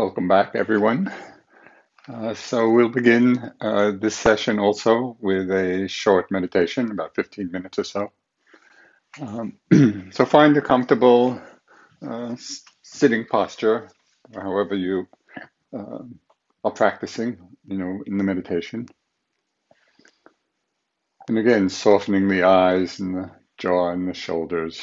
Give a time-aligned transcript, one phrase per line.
[0.00, 1.12] Welcome back, everyone.
[2.08, 7.78] Uh, so we'll begin uh, this session also with a short meditation, about 15 minutes
[7.78, 8.12] or so.
[9.20, 9.58] Um,
[10.10, 11.38] so find a comfortable
[12.00, 12.34] uh,
[12.80, 13.90] sitting posture,
[14.34, 15.06] however you
[15.78, 15.98] uh,
[16.64, 17.36] are practicing,
[17.66, 18.86] you know, in the meditation.
[21.28, 24.80] And again, softening the eyes and the jaw and the shoulders,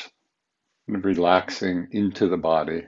[0.87, 2.83] and relaxing into the body.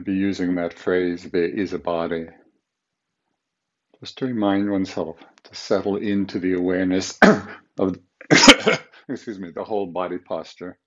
[0.00, 2.28] Maybe using that phrase, there is a body,
[4.00, 7.18] just to remind oneself to settle into the awareness
[7.78, 7.98] of,
[9.10, 10.78] excuse me, the whole body posture.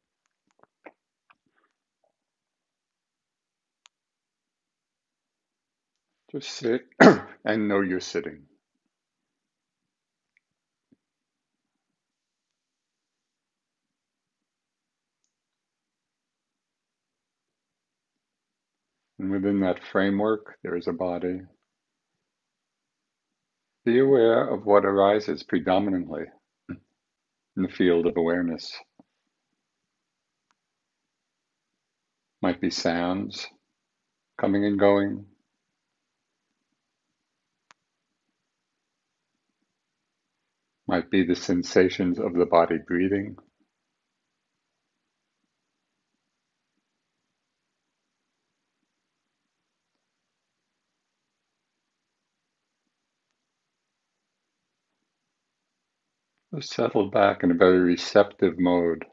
[6.32, 6.88] Just sit
[7.46, 8.46] and know you're sitting.
[19.24, 21.40] And within that framework, there is a body.
[23.86, 26.24] Be aware of what arises predominantly
[27.56, 28.78] in the field of awareness.
[32.42, 33.48] Might be sounds
[34.38, 35.26] coming and going.
[40.86, 43.38] Might be the sensations of the body breathing.
[56.62, 59.06] Settle back in a very receptive mode.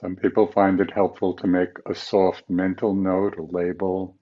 [0.00, 4.16] Some people find it helpful to make a soft mental note, a label,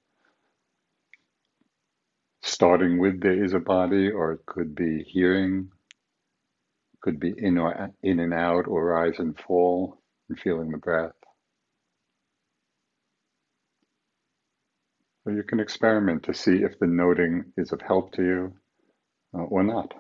[2.43, 5.71] starting with there is a body, or it could be hearing,
[7.01, 11.13] could be in or in and out, or rise and fall, and feeling the breath.
[15.25, 18.53] So you can experiment to see if the noting is of help to you
[19.35, 19.95] uh, or not.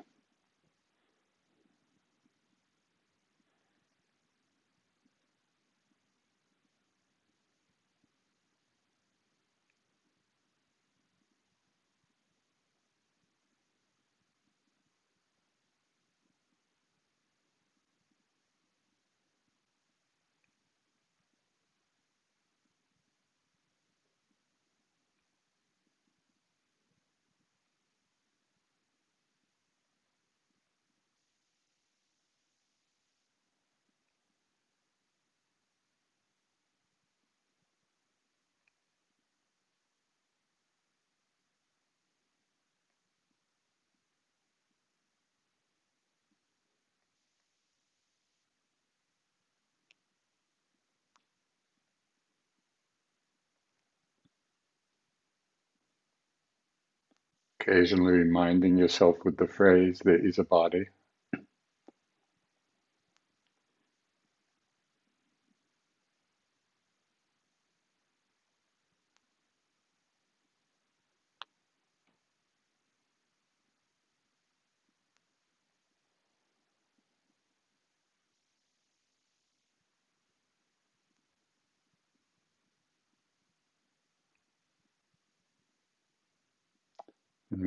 [57.69, 60.87] Occasionally reminding yourself with the phrase, there is a body.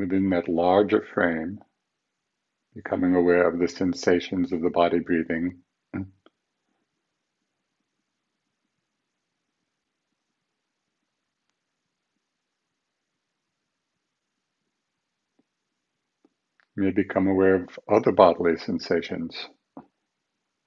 [0.02, 1.62] Within that larger frame,
[2.76, 5.60] becoming aware of the sensations of the body breathing.
[16.76, 19.50] May become aware of other bodily sensations,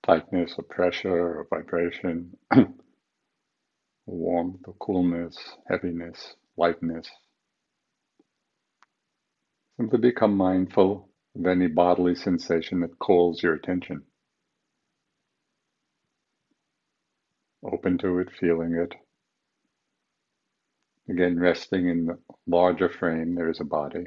[0.06, 1.10] tightness or pressure
[1.40, 2.36] or vibration,
[4.06, 5.38] warmth or coolness,
[5.68, 7.08] heaviness, lightness.
[9.76, 14.02] Simply become mindful of any bodily sensation that calls your attention.
[17.64, 18.94] Open to it, feeling it.
[21.10, 24.04] Again, resting in the larger frame, there is a body.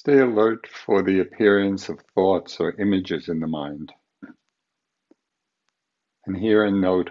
[0.00, 3.92] Stay alert for the appearance of thoughts or images in the mind.
[6.24, 7.10] And here a note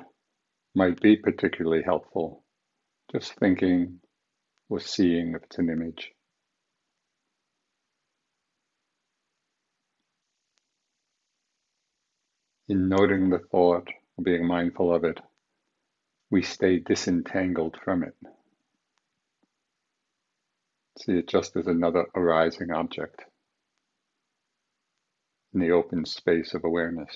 [0.73, 2.43] might be particularly helpful,
[3.11, 3.99] just thinking
[4.69, 6.09] or seeing if it's an image.
[12.69, 13.87] In noting the thought,
[14.17, 15.19] or being mindful of it,
[16.31, 18.15] we stay disentangled from it.
[21.01, 23.23] See it just as another arising object
[25.53, 27.15] in the open space of awareness.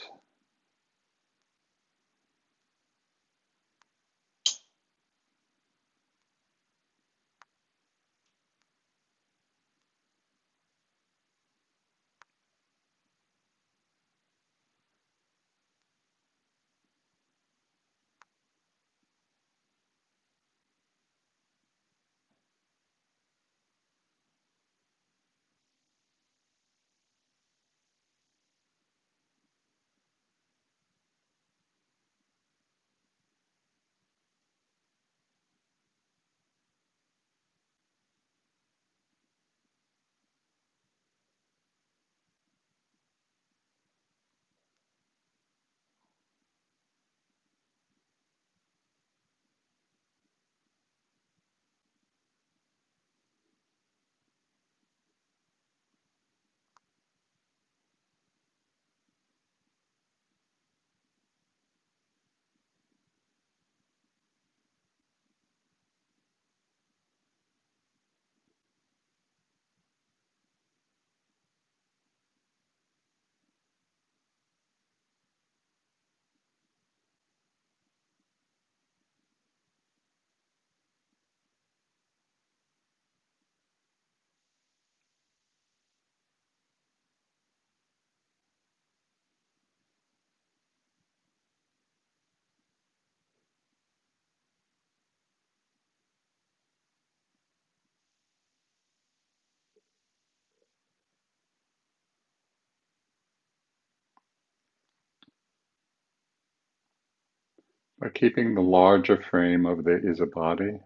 [107.99, 110.79] By keeping the larger frame of the is a body,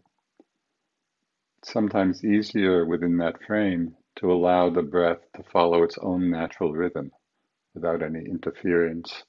[1.60, 6.74] it's sometimes easier within that frame to allow the breath to follow its own natural
[6.74, 7.12] rhythm
[7.74, 9.24] without any interference,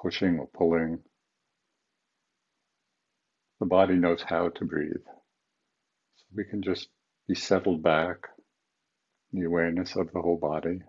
[0.00, 1.02] pushing or pulling.
[3.60, 5.04] The body knows how to breathe.
[6.16, 6.88] So we can just
[7.26, 8.28] be settled back,
[9.32, 10.80] in the awareness of the whole body.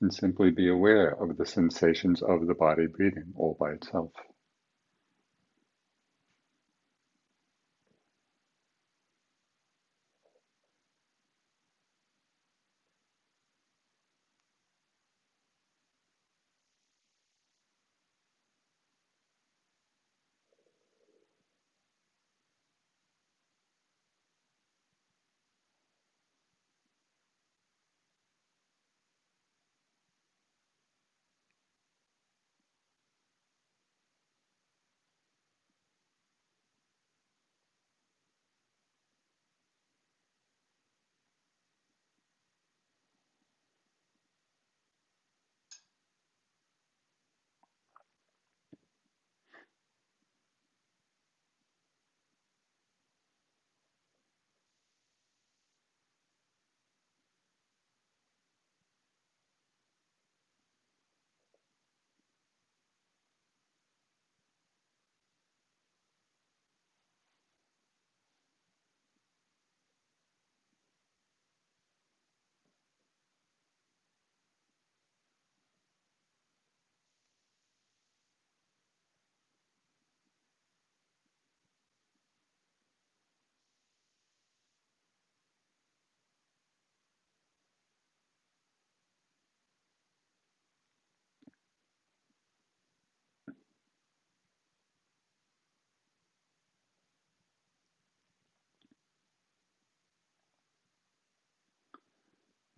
[0.00, 4.12] And simply be aware of the sensations of the body breathing all by itself.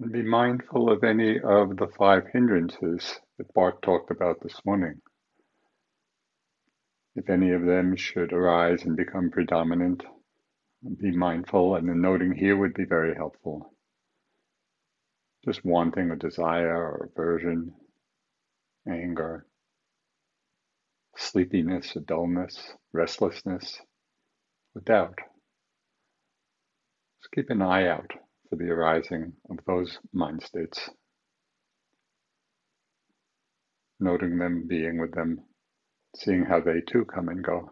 [0.07, 5.01] Be mindful of any of the five hindrances that Bart talked about this morning.
[7.17, 10.05] If any of them should arise and become predominant,
[11.01, 13.75] be mindful, and the noting here would be very helpful.
[15.45, 17.75] Just wanting or desire or aversion,
[18.89, 19.47] anger,
[21.17, 23.81] sleepiness or dullness, restlessness,
[24.77, 25.19] or doubt.
[27.21, 28.13] Just keep an eye out
[28.51, 30.91] for the arising of those mind states,
[34.01, 35.41] noting them, being with them,
[36.17, 37.71] seeing how they too come and go.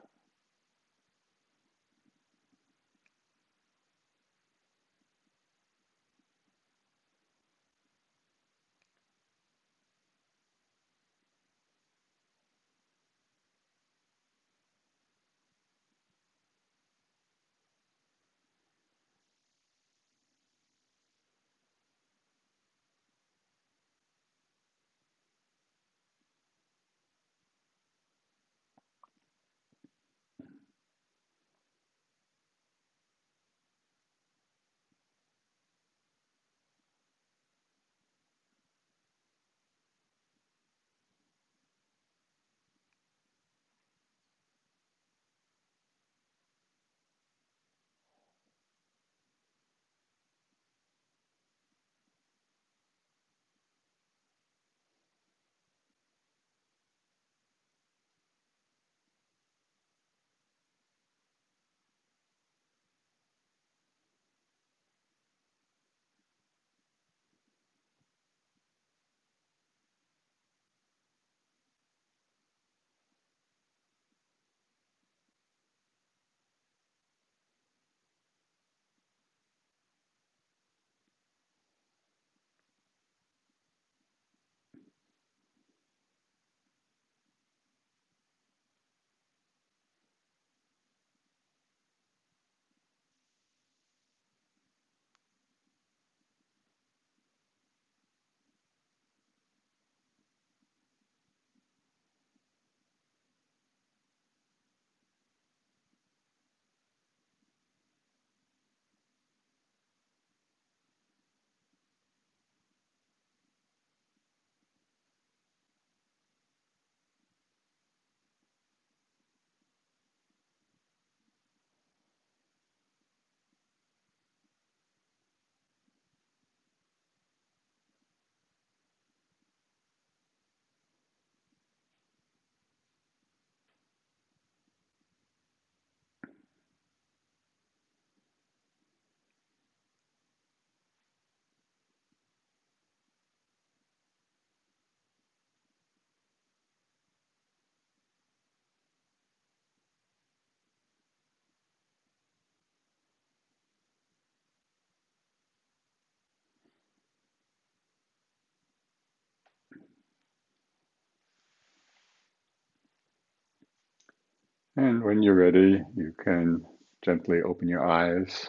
[164.77, 166.65] And when you're ready, you can
[167.03, 168.49] gently open your eyes,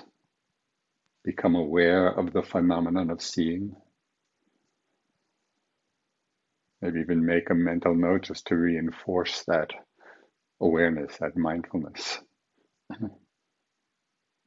[1.23, 3.75] become aware of the phenomenon of seeing.
[6.81, 9.71] Maybe even make a mental note just to reinforce that
[10.61, 12.19] awareness, that mindfulness,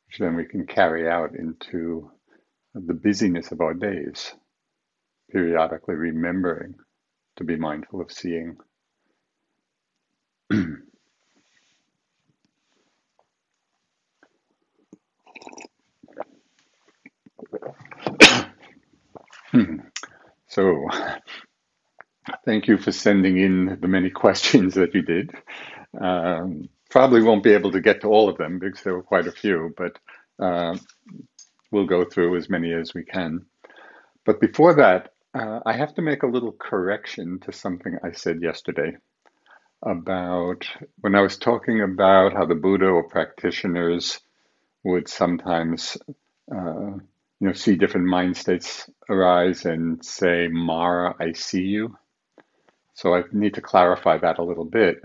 [0.07, 2.11] which then we can carry out into
[2.75, 4.35] the busyness of our days,
[5.31, 6.75] periodically remembering
[7.37, 8.59] to be mindful of seeing.
[20.51, 20.89] so,
[22.45, 25.33] thank you for sending in the many questions that you did.
[26.01, 29.27] Um, probably won't be able to get to all of them because there were quite
[29.27, 29.99] a few, but
[30.45, 30.77] uh,
[31.71, 33.47] we'll go through as many as we can.
[34.25, 38.43] But before that, uh, I have to make a little correction to something I said
[38.43, 38.97] yesterday
[39.83, 40.69] about
[41.01, 44.21] when I was talking about how the Buddha or practitioners
[44.85, 45.97] would sometimes,
[46.55, 51.97] uh, you know, see different mind states arise and say, "Mara, I see you."
[52.95, 54.99] So I need to clarify that a little bit.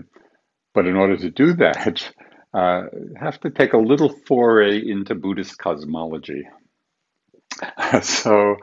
[0.74, 2.12] But in order to do that,
[2.54, 2.84] uh,
[3.18, 6.44] have to take a little foray into Buddhist cosmology.
[8.02, 8.56] so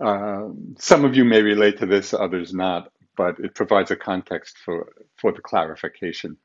[0.00, 4.58] uh, some of you may relate to this, others not, but it provides a context
[4.64, 6.36] for, for the clarification.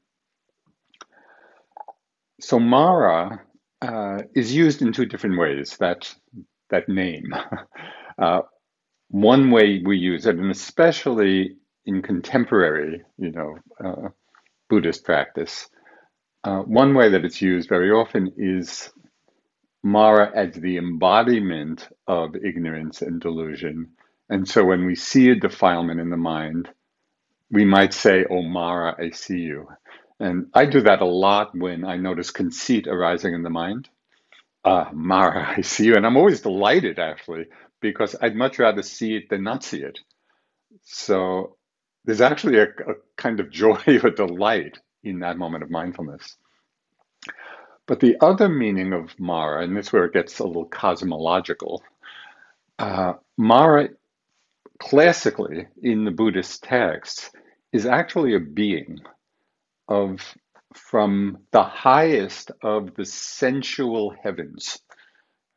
[2.41, 3.41] So Mara
[3.81, 6.13] uh, is used in two different ways, that,
[6.69, 7.33] that name.
[8.21, 8.41] Uh,
[9.09, 14.09] one way we use it, and especially in contemporary, you know, uh,
[14.69, 15.69] Buddhist practice,
[16.43, 18.91] uh, one way that it's used very often is
[19.83, 23.91] Mara as the embodiment of ignorance and delusion.
[24.29, 26.69] And so when we see a defilement in the mind,
[27.51, 29.69] we might say, Oh, Mara, I see you.
[30.19, 33.89] And I do that a lot when I notice conceit arising in the mind.
[34.65, 35.95] Ah, Mara, I see you.
[35.95, 37.45] And I'm always delighted, actually,
[37.83, 39.99] because I'd much rather see it than not see it.
[40.83, 41.57] So
[42.05, 46.37] there's actually a, a kind of joy or delight in that moment of mindfulness.
[47.87, 51.83] But the other meaning of Mara, and this is where it gets a little cosmological,
[52.79, 53.89] uh, Mara
[54.79, 57.31] classically in the Buddhist texts
[57.73, 58.99] is actually a being
[59.87, 60.21] of
[60.73, 64.79] from the highest of the sensual heavens,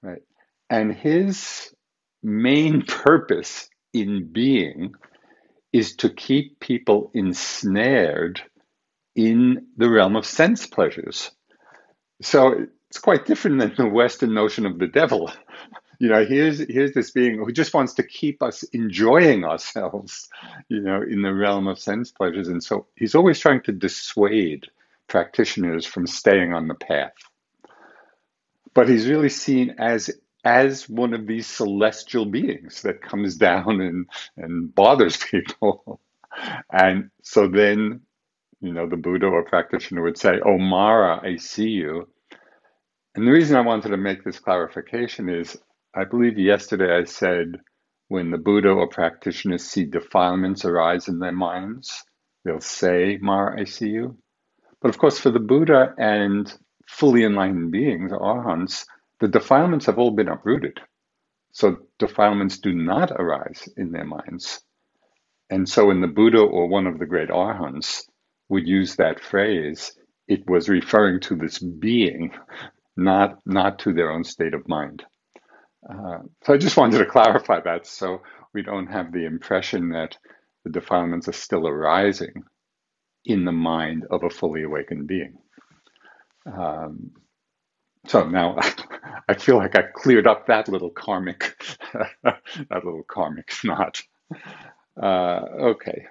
[0.03, 0.23] right?
[0.71, 1.75] And his
[2.23, 4.95] main purpose in being
[5.73, 8.43] is to keep people ensnared
[9.15, 11.31] in the realm of sense pleasures.
[12.23, 15.31] So it's quite different than the Western notion of the devil.
[15.99, 20.29] You know, here's here's this being who just wants to keep us enjoying ourselves,
[20.69, 22.49] you know, in the realm of sense pleasures.
[22.49, 24.67] And so he's always trying to dissuade
[25.09, 27.15] practitioners from staying on the path.
[28.75, 30.11] But he's really seen as
[30.47, 36.01] as one of these celestial beings that comes down and, and bothers people.
[36.71, 38.03] And so then,
[38.61, 42.11] you know, the Buddha or practitioner would say, Oh Mara, I see you.
[43.15, 45.57] And the reason I wanted to make this clarification is
[45.95, 47.57] I believe yesterday I said
[48.09, 52.05] when the Buddha or practitioners see defilements arise in their minds,
[52.45, 54.19] they'll say, Mara, I see you.
[54.83, 56.53] But of course, for the Buddha and
[56.87, 58.85] fully enlightened beings, arhants,
[59.21, 60.81] the defilements have all been uprooted.
[61.53, 64.61] So defilements do not arise in their minds.
[65.51, 68.03] And so when the Buddha or one of the great arhants
[68.49, 69.93] would use that phrase,
[70.29, 72.33] it was referring to this being,
[72.97, 75.05] not, not to their own state of mind.
[75.89, 80.17] Uh, so I just wanted to clarify that so we don't have the impression that
[80.65, 82.45] the defilements are still arising
[83.25, 85.39] in the mind of a fully awakened being.
[86.47, 87.13] Um,
[88.07, 88.57] so now
[89.29, 91.57] I feel like I cleared up that little karmic,
[92.23, 92.41] that
[92.71, 94.03] little karmic knot.
[95.01, 96.07] Uh, okay,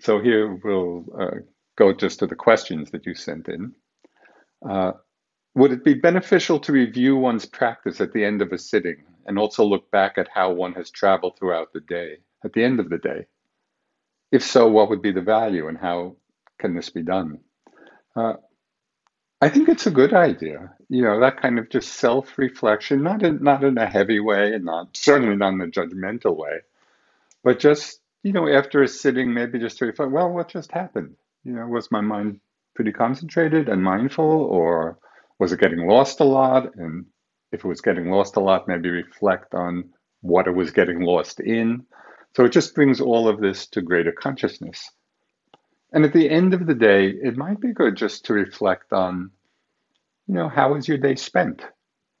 [0.00, 1.36] so here we'll uh,
[1.76, 3.72] go just to the questions that you sent in.
[4.68, 4.92] Uh,
[5.54, 9.38] would it be beneficial to review one's practice at the end of a sitting and
[9.38, 12.88] also look back at how one has traveled throughout the day, at the end of
[12.88, 13.26] the day?
[14.32, 16.16] If so, what would be the value and how
[16.58, 17.38] can this be done?
[18.16, 18.34] Uh,
[19.42, 20.72] I think it's a good idea.
[20.88, 24.64] You know, that kind of just self-reflection, not in not in a heavy way and
[24.64, 26.60] not certainly not in a judgmental way,
[27.42, 31.16] but just, you know, after a sitting, maybe just to reflect, well, what just happened?
[31.44, 32.40] You know, was my mind
[32.76, 34.98] pretty concentrated and mindful, or
[35.40, 36.76] was it getting lost a lot?
[36.76, 37.06] And
[37.50, 41.40] if it was getting lost a lot, maybe reflect on what it was getting lost
[41.40, 41.84] in.
[42.36, 44.88] So it just brings all of this to greater consciousness.
[45.92, 49.30] And at the end of the day, it might be good just to reflect on,
[50.26, 51.62] you know, how was your day spent?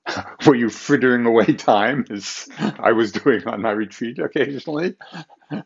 [0.46, 4.96] Were you frittering away time as I was doing on my retreat occasionally?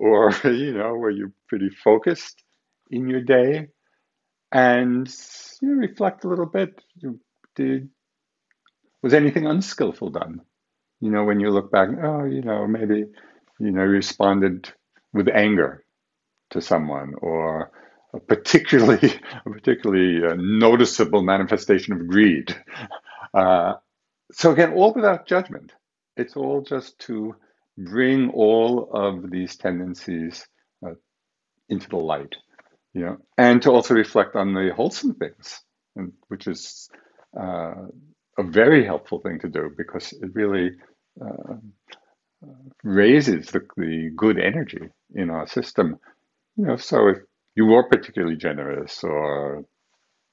[0.00, 2.42] Or, you know, were you pretty focused
[2.90, 3.68] in your day?
[4.50, 5.12] And
[5.60, 6.80] you know, reflect a little bit.
[7.56, 7.90] Did
[9.02, 10.40] was anything unskillful done?
[11.00, 13.06] You know, when you look back, oh, you know, maybe,
[13.58, 14.72] you know, responded
[15.12, 15.84] with anger
[16.50, 17.70] to someone or
[18.14, 19.12] a particularly
[19.46, 22.54] a particularly uh, noticeable manifestation of greed.
[23.34, 23.74] Uh,
[24.32, 25.72] so again, all without judgment.
[26.16, 27.36] It's all just to
[27.76, 30.46] bring all of these tendencies
[30.84, 30.94] uh,
[31.68, 32.34] into the light,
[32.92, 35.60] you know, and to also reflect on the wholesome things,
[35.94, 36.90] and, which is
[37.38, 37.74] uh,
[38.36, 40.72] a very helpful thing to do because it really
[41.20, 41.54] uh,
[42.82, 45.98] raises the, the good energy in our system
[46.58, 47.18] you know, so if
[47.54, 49.64] you were particularly generous or,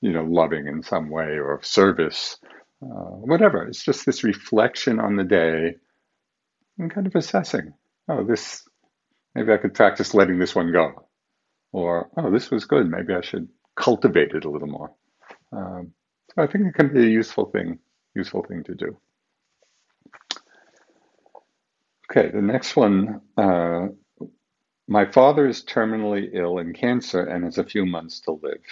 [0.01, 2.37] you know, loving in some way or of service,
[2.81, 5.75] uh, whatever, it's just this reflection on the day
[6.79, 7.73] and kind of assessing,
[8.09, 8.67] oh, this,
[9.35, 11.07] maybe I could practice letting this one go.
[11.71, 12.89] Or, oh, this was good.
[12.89, 14.91] Maybe I should cultivate it a little more.
[15.51, 15.91] Um,
[16.33, 17.77] so I think it can be a useful thing,
[18.15, 18.97] useful thing to do.
[22.09, 23.87] Okay, the next one uh,
[24.87, 28.63] my father is terminally ill in cancer and has a few months to live.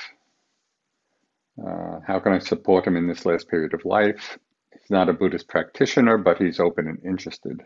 [1.58, 4.38] Uh, how can I support him in this last period of life?
[4.72, 7.62] He's not a Buddhist practitioner, but he's open and interested.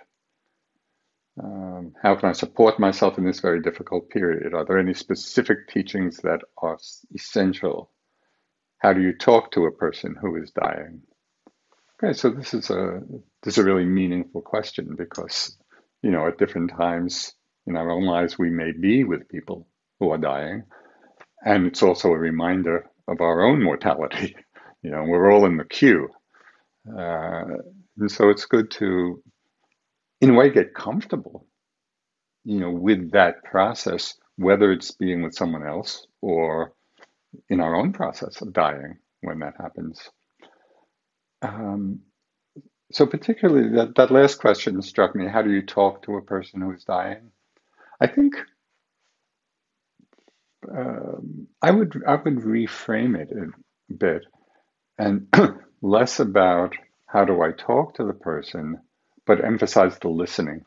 [1.41, 4.53] Um, how can I support myself in this very difficult period?
[4.53, 6.77] Are there any specific teachings that are
[7.13, 7.91] essential?
[8.79, 11.01] How do you talk to a person who is dying?
[12.03, 13.01] Okay, so this is a
[13.43, 15.57] this is a really meaningful question because
[16.03, 17.33] you know at different times
[17.67, 19.67] in our own lives we may be with people
[19.99, 20.63] who are dying.
[21.45, 24.35] And it's also a reminder of our own mortality.
[24.83, 26.07] You know, we're all in the queue.
[26.87, 27.43] Uh,
[27.97, 29.21] and so it's good to,
[30.21, 31.47] in a way, get comfortable,
[32.45, 36.73] you know, with that process, whether it's being with someone else or
[37.49, 40.09] in our own process of dying when that happens.
[41.41, 42.01] Um,
[42.91, 45.27] so particularly that, that last question struck me.
[45.27, 47.31] How do you talk to a person who is dying?
[48.01, 48.35] I think
[50.71, 54.25] um, I would I would reframe it a bit
[54.97, 55.27] and
[55.81, 56.75] less about
[57.07, 58.79] how do I talk to the person,
[59.25, 60.63] but emphasize the listening.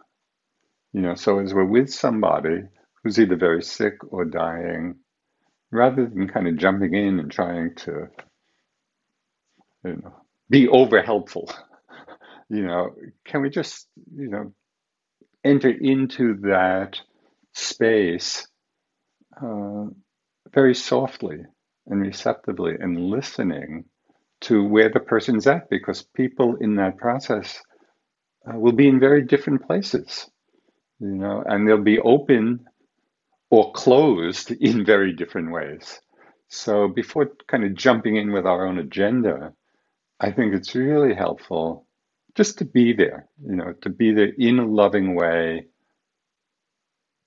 [0.92, 2.62] You know, so as we're with somebody
[3.02, 4.96] who's either very sick or dying,
[5.70, 8.08] rather than kind of jumping in and trying to,
[9.84, 10.14] you know,
[10.50, 11.50] be over helpful,
[12.50, 14.52] you know, can we just, you know,
[15.44, 17.00] enter into that
[17.60, 18.48] space
[19.42, 19.86] uh,
[20.52, 21.38] very softly
[21.86, 23.84] and receptively and listening
[24.42, 27.62] to where the person's at because people in that process
[28.48, 30.30] uh, will be in very different places
[31.00, 32.60] you know and they'll be open
[33.50, 36.00] or closed in very different ways.
[36.48, 39.52] So before kind of jumping in with our own agenda
[40.20, 41.86] i think it's really helpful
[42.36, 45.66] just to be there you know to be there in a loving way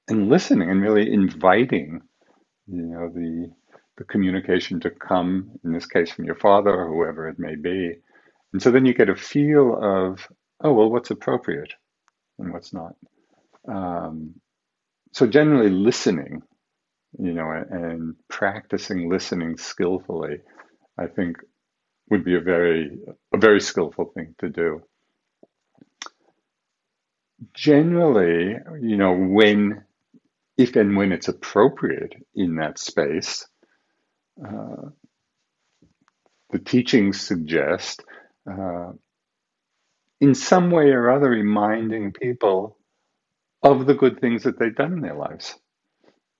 [0.08, 2.02] and listening and really inviting
[2.68, 3.52] you know the
[3.98, 7.94] the communication to come in this case from your father or whoever it may be.
[8.52, 10.28] And so then you get a feel of
[10.62, 11.74] oh well what's appropriate
[12.40, 12.96] and what's not.
[13.68, 14.36] Um,
[15.12, 16.42] so generally listening
[17.20, 20.40] you know and practicing listening skillfully
[20.98, 21.38] i think
[22.10, 22.98] would be a very
[23.34, 24.84] a very skillful thing to do.
[27.54, 29.84] Generally you know when
[30.58, 33.48] if and when it's appropriate in that space
[34.46, 34.90] uh,
[36.52, 38.04] the teachings suggest,
[38.50, 38.92] uh,
[40.22, 42.78] in some way or other, reminding people
[43.64, 45.56] of the good things that they've done in their lives.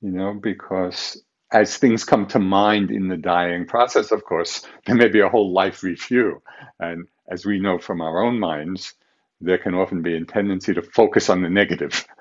[0.02, 4.96] You know, because as things come to mind in the dying process, of course, there
[4.96, 6.42] may be a whole life review.
[6.80, 8.94] And as we know from our own minds,
[9.42, 12.06] there can often be a tendency to focus on the negative.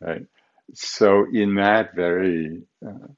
[0.00, 0.22] Right?
[0.74, 3.08] So, in that very uh,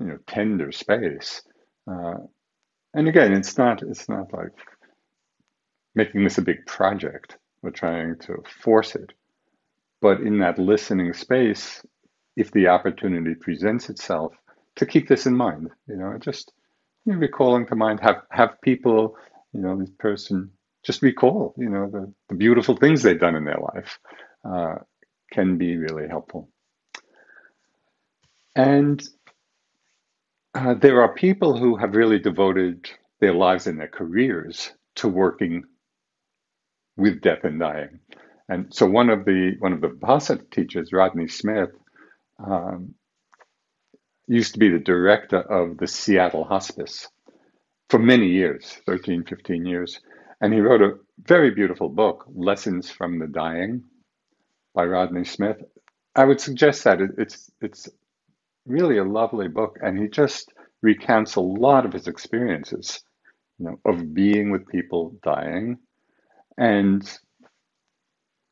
[0.00, 1.42] you know tender space.
[1.90, 2.14] Uh,
[2.94, 4.52] and again, it's not it's not like
[5.94, 9.12] making this a big project or trying to force it,
[10.00, 11.84] but in that listening space,
[12.36, 14.34] if the opportunity presents itself,
[14.76, 16.52] to keep this in mind, you know, just
[17.04, 19.16] you know, recalling to mind, have have people,
[19.52, 20.50] you know, this person
[20.84, 23.98] just recall, you know, the, the beautiful things they've done in their life,
[24.48, 24.76] uh,
[25.30, 26.48] can be really helpful.
[28.56, 29.02] And
[30.54, 35.64] uh, there are people who have really devoted their lives and their careers to working
[36.96, 38.00] with death and dying.
[38.48, 41.70] And so one of the one of the Vipassana teachers, Rodney Smith,
[42.44, 42.94] um,
[44.26, 47.08] used to be the director of the Seattle Hospice
[47.90, 50.00] for many years, 13, 15 years.
[50.40, 53.84] And he wrote a very beautiful book, Lessons from the Dying
[54.78, 55.58] by Rodney Smith.
[56.14, 57.88] I would suggest that it's it's
[58.66, 63.00] really a lovely book, and he just recounts a lot of his experiences,
[63.58, 65.78] you know, of being with people dying,
[66.58, 67.02] and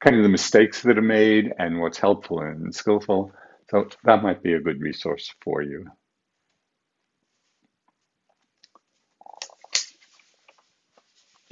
[0.04, 3.32] kind of the mistakes that are made and what's helpful and skillful.
[3.70, 5.86] So that might be a good resource for you.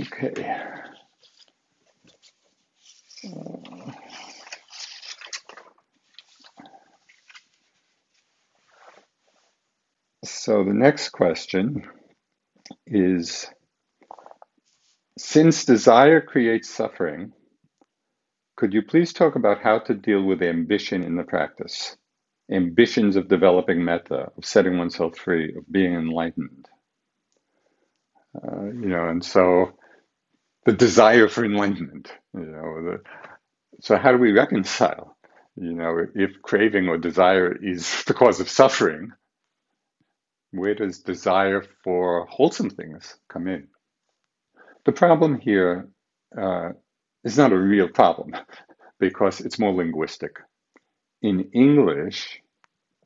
[0.00, 0.62] Okay.
[3.26, 3.53] Uh,
[10.24, 11.84] So the next question
[12.86, 13.46] is
[15.18, 17.32] Since desire creates suffering,
[18.56, 21.96] could you please talk about how to deal with ambition in the practice?
[22.50, 26.68] Ambitions of developing metta, of setting oneself free, of being enlightened.
[28.34, 29.72] Uh, you know, and so
[30.64, 33.00] the desire for enlightenment, you know, the,
[33.80, 35.16] so how do we reconcile?
[35.56, 39.12] You know, if craving or desire is the cause of suffering,
[40.54, 43.68] where does desire for wholesome things come in?
[44.84, 45.88] The problem here
[46.36, 46.70] uh,
[47.24, 48.34] is not a real problem
[49.00, 50.36] because it's more linguistic.
[51.22, 52.40] In English,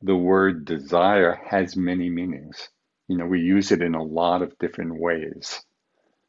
[0.01, 2.69] the word desire has many meanings.
[3.07, 5.61] You know, we use it in a lot of different ways.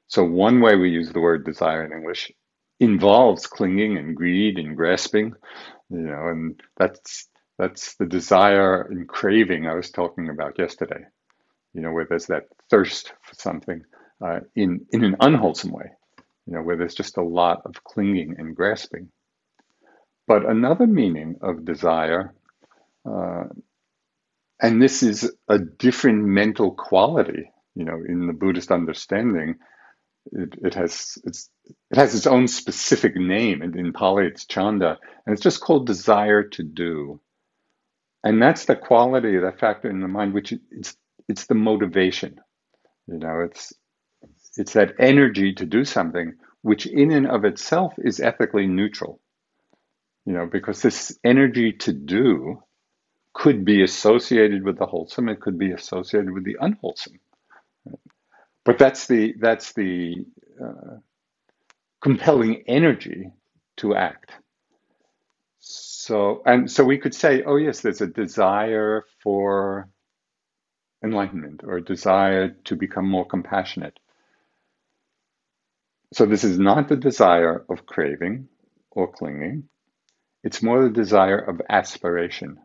[0.09, 2.33] So one way we use the word desire in English
[2.80, 5.35] involves clinging and greed and grasping,
[5.90, 7.28] you know, and that's
[7.61, 11.05] that's the desire and craving I was talking about yesterday,
[11.75, 13.85] you know, where there's that thirst for something
[14.25, 15.90] uh, in, in an unwholesome way,
[16.46, 19.11] you know, where there's just a lot of clinging and grasping.
[20.27, 22.33] But another meaning of desire,
[23.05, 23.44] uh,
[24.62, 29.57] and this is a different mental quality, you know, in the Buddhist understanding,
[30.33, 31.51] it, it has it's
[31.90, 35.87] it has its own specific name, and in Pali it's chanda, and it's just called
[35.87, 37.20] desire to do.
[38.24, 40.96] And that's the quality, the factor in the mind, which it's
[41.28, 42.40] it's the motivation.
[43.06, 43.72] You know, it's
[44.56, 49.20] it's that energy to do something, which in and of itself is ethically neutral.
[50.26, 52.62] You know, because this energy to do
[53.35, 57.20] could be associated with the wholesome, it could be associated with the unwholesome.
[58.64, 60.26] But that's the that's the
[60.62, 60.98] uh,
[62.02, 63.33] compelling energy
[63.78, 64.33] to act.
[66.00, 69.90] So and so we could say, oh yes, there's a desire for
[71.04, 74.00] enlightenment or a desire to become more compassionate.
[76.14, 78.48] So this is not the desire of craving
[78.90, 79.64] or clinging.
[80.42, 82.56] It's more the desire of aspiration.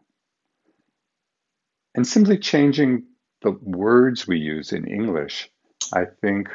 [1.94, 3.04] And simply changing
[3.42, 5.50] the words we use in English,
[5.94, 6.48] I think,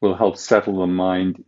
[0.00, 1.44] will help settle the mind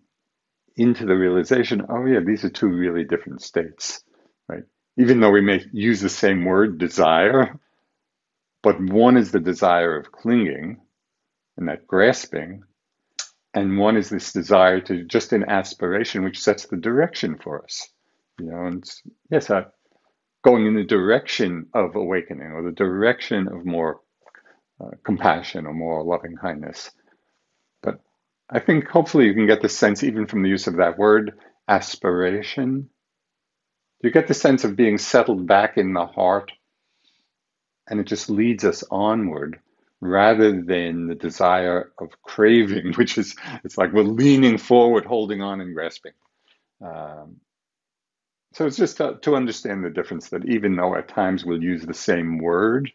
[0.77, 4.05] into the realization oh, yeah, these are two really different states?
[4.99, 7.59] Even though we may use the same word, desire,
[8.63, 10.81] but one is the desire of clinging
[11.57, 12.63] and that grasping,
[13.55, 17.89] and one is this desire to just an aspiration which sets the direction for us.
[18.41, 18.85] You know, and
[19.31, 19.67] yes, I,
[20.45, 24.01] going in the direction of awakening or the direction of more
[24.81, 26.91] uh, compassion or more loving kindness.
[27.83, 28.01] But
[28.51, 31.39] I think hopefully you can get the sense, even from the use of that word,
[31.69, 32.91] aspiration.
[34.03, 36.53] You get the sense of being settled back in the heart,
[37.89, 39.61] and it just leads us onward
[40.01, 45.61] rather than the desire of craving, which is, it's like we're leaning forward, holding on
[45.61, 46.13] and grasping.
[46.85, 47.39] Um,
[48.55, 51.85] so it's just to, to understand the difference that even though at times we'll use
[51.85, 52.91] the same word,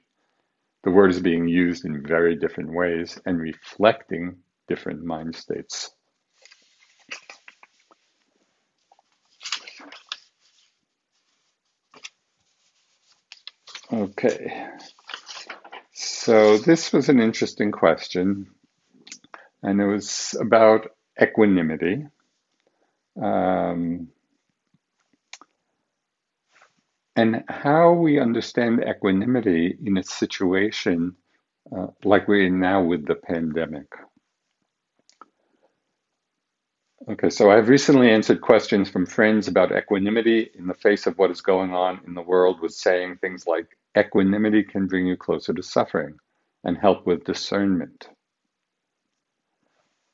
[0.83, 4.37] the word is being used in very different ways and reflecting
[4.67, 5.91] different mind states.
[13.93, 14.69] Okay,
[15.93, 18.47] so this was an interesting question,
[19.61, 20.87] and it was about
[21.21, 22.07] equanimity.
[23.21, 24.07] Um,
[27.15, 31.15] and how we understand equanimity in a situation
[31.71, 33.87] uh, like we're in now with the pandemic.
[37.09, 41.31] Okay, so I've recently answered questions from friends about equanimity in the face of what
[41.31, 45.53] is going on in the world with saying things like equanimity can bring you closer
[45.53, 46.15] to suffering
[46.63, 48.07] and help with discernment.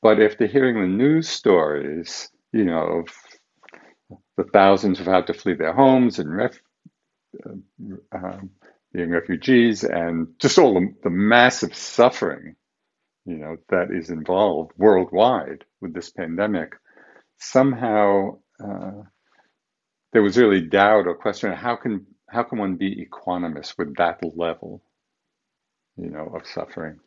[0.02, 3.08] But after hearing the news stories, you know, of
[4.36, 6.60] the thousands who've had to flee their homes and ref-
[8.12, 8.50] um,
[8.92, 12.56] being refugees and just all the, the massive suffering,
[13.24, 16.74] you know, that is involved worldwide with this pandemic,
[17.38, 19.02] somehow uh,
[20.12, 24.20] there was really doubt or question: how can how can one be equanimous with that
[24.36, 24.82] level,
[25.96, 27.00] you know, of suffering?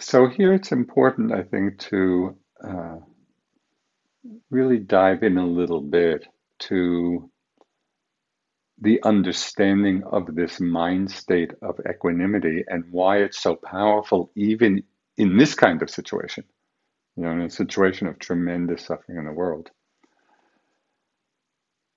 [0.00, 2.96] So here it's important, I think, to uh,
[4.50, 6.26] really dive in a little bit
[6.60, 7.30] to
[8.82, 14.82] the understanding of this mind state of equanimity and why it's so powerful, even
[15.16, 16.42] in this kind of situation,
[17.16, 19.70] you know, in a situation of tremendous suffering in the world.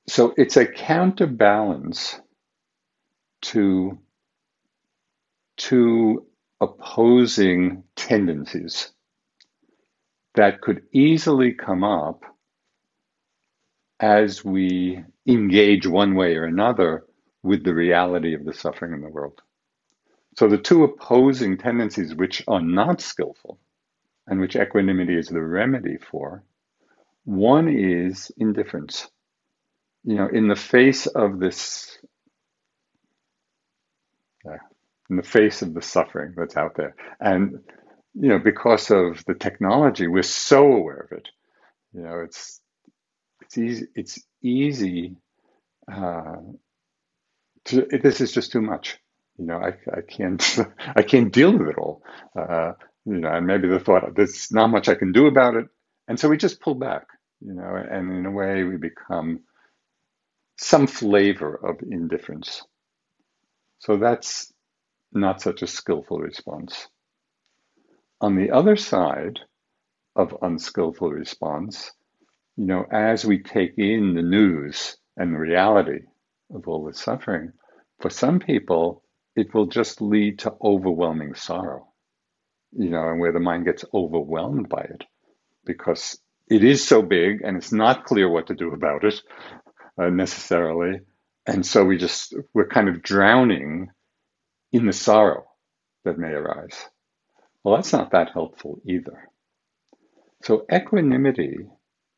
[0.07, 2.19] So it's a counterbalance
[3.41, 3.97] to
[5.57, 6.27] two
[6.61, 8.91] opposing tendencies
[10.35, 12.23] that could easily come up
[13.99, 17.05] as we engage one way or another
[17.43, 19.41] with the reality of the suffering in the world.
[20.37, 23.59] So the two opposing tendencies, which are not skillful
[24.27, 26.43] and which equanimity is the remedy for,
[27.23, 29.07] one is indifference.
[30.03, 31.97] You know, in the face of this,
[35.09, 37.59] in the face of the suffering that's out there, and
[38.13, 41.27] you know, because of the technology, we're so aware of it.
[41.93, 42.61] You know, it's
[43.41, 43.87] it's easy.
[43.95, 45.17] It's easy.
[45.91, 46.37] Uh,
[47.65, 48.99] to, this is just too much.
[49.37, 50.59] You know, I, I can't
[50.95, 52.03] I can't deal with it all.
[52.37, 52.73] Uh,
[53.05, 55.67] you know, and maybe the thought there's not much I can do about it,
[56.07, 57.07] and so we just pull back.
[57.41, 59.41] You know, and in a way we become
[60.57, 62.63] some flavor of indifference.
[63.79, 64.53] So that's
[65.13, 66.87] not such a skillful response.
[68.21, 69.39] On the other side
[70.15, 71.91] of unskillful response,
[72.57, 76.01] you know, as we take in the news and the reality
[76.53, 77.51] of all the suffering,
[77.99, 79.03] for some people,
[79.35, 81.87] it will just lead to overwhelming sorrow,
[82.71, 85.03] you know, and where the mind gets overwhelmed by it
[85.65, 89.15] because it is so big and it's not clear what to do about it
[90.01, 91.01] uh, necessarily.
[91.45, 93.89] And so we just, we're kind of drowning
[94.71, 95.45] in the sorrow
[96.05, 96.77] that may arise.
[97.63, 99.29] Well, that's not that helpful either.
[100.43, 101.67] So equanimity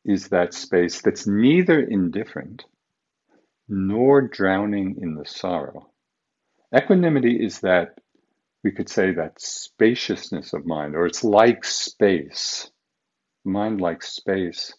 [0.04, 2.64] is that space that's neither indifferent
[3.68, 5.90] nor drowning in the sorrow.
[6.74, 7.98] Equanimity is that,
[8.64, 12.70] we could say, that spaciousness of mind, or it's like space,
[13.44, 14.74] mind like space,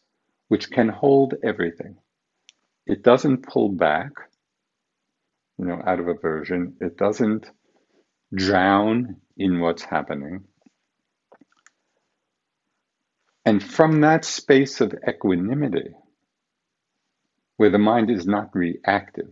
[0.48, 1.98] which can hold everything.
[2.86, 4.12] It doesn't pull back,
[5.58, 6.76] you know, out of aversion.
[6.82, 7.50] It doesn't
[8.36, 10.46] drown in what's happening.
[13.50, 15.96] And from that space of equanimity,
[17.58, 19.32] where the mind is not reactive,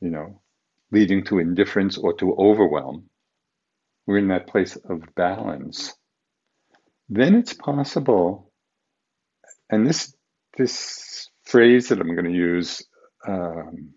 [0.00, 0.42] you know,
[0.90, 3.08] leading to indifference or to overwhelm,
[4.04, 5.94] we're in that place of balance.
[7.08, 8.50] Then it's possible,
[9.70, 10.12] and this
[10.56, 12.82] this phrase that I'm going to use
[13.28, 13.94] um,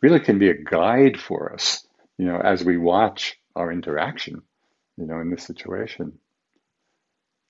[0.00, 4.40] really can be a guide for us, you know, as we watch our interaction,
[4.96, 6.18] you know, in this situation.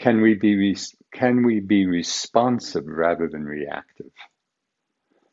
[0.05, 0.77] Can we be
[1.15, 4.13] can we be responsive rather than reactive?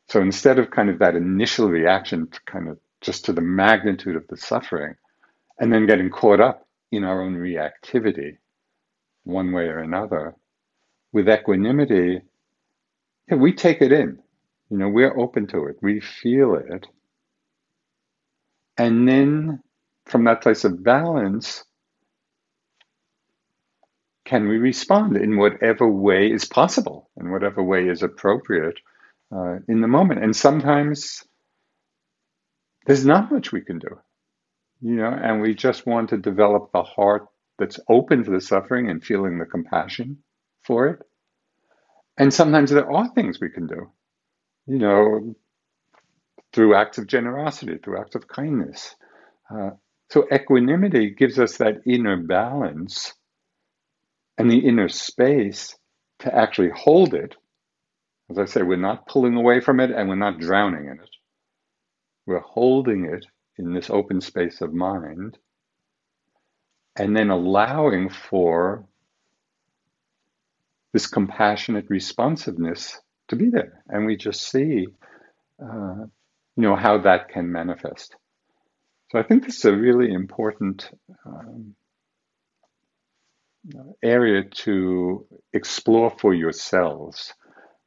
[0.08, 4.26] So instead of kind of that initial reaction, kind of just to the magnitude of
[4.28, 4.94] the suffering,
[5.60, 8.38] and then getting caught up in our own reactivity,
[9.24, 10.36] one way or another,
[11.12, 12.22] with equanimity,
[13.30, 14.20] yeah, we take it in.
[14.70, 15.76] You know, we're open to it.
[15.82, 16.86] We feel it.
[18.78, 19.62] And then
[20.06, 21.62] from that place of balance,
[24.24, 28.78] can we respond in whatever way is possible, in whatever way is appropriate
[29.34, 30.22] uh, in the moment.
[30.22, 31.24] And sometimes
[32.86, 34.00] there's not much we can do,
[34.80, 37.26] you know, and we just want to develop the heart
[37.58, 40.18] that's open to the suffering and feeling the compassion
[40.62, 41.00] for it.
[42.16, 43.90] And sometimes there are things we can do,
[44.66, 45.34] you know,
[46.52, 48.94] through acts of generosity, through acts of kindness.
[49.50, 49.70] Uh,
[50.10, 53.14] so equanimity gives us that inner balance
[54.38, 55.76] and the inner space
[56.20, 57.36] to actually hold it
[58.32, 61.10] as I say, we're not pulling away from it and we're not drowning in it.
[62.24, 63.26] We're holding it
[63.58, 65.36] in this open space of mind
[66.96, 68.86] and then allowing for
[70.94, 73.82] this compassionate responsiveness to be there.
[73.88, 74.86] And we just see,
[75.62, 76.06] uh,
[76.56, 78.16] you know, how that can manifest.
[79.10, 80.90] So I think this is a really important
[81.26, 81.74] um,
[84.02, 87.32] area to explore for yourselves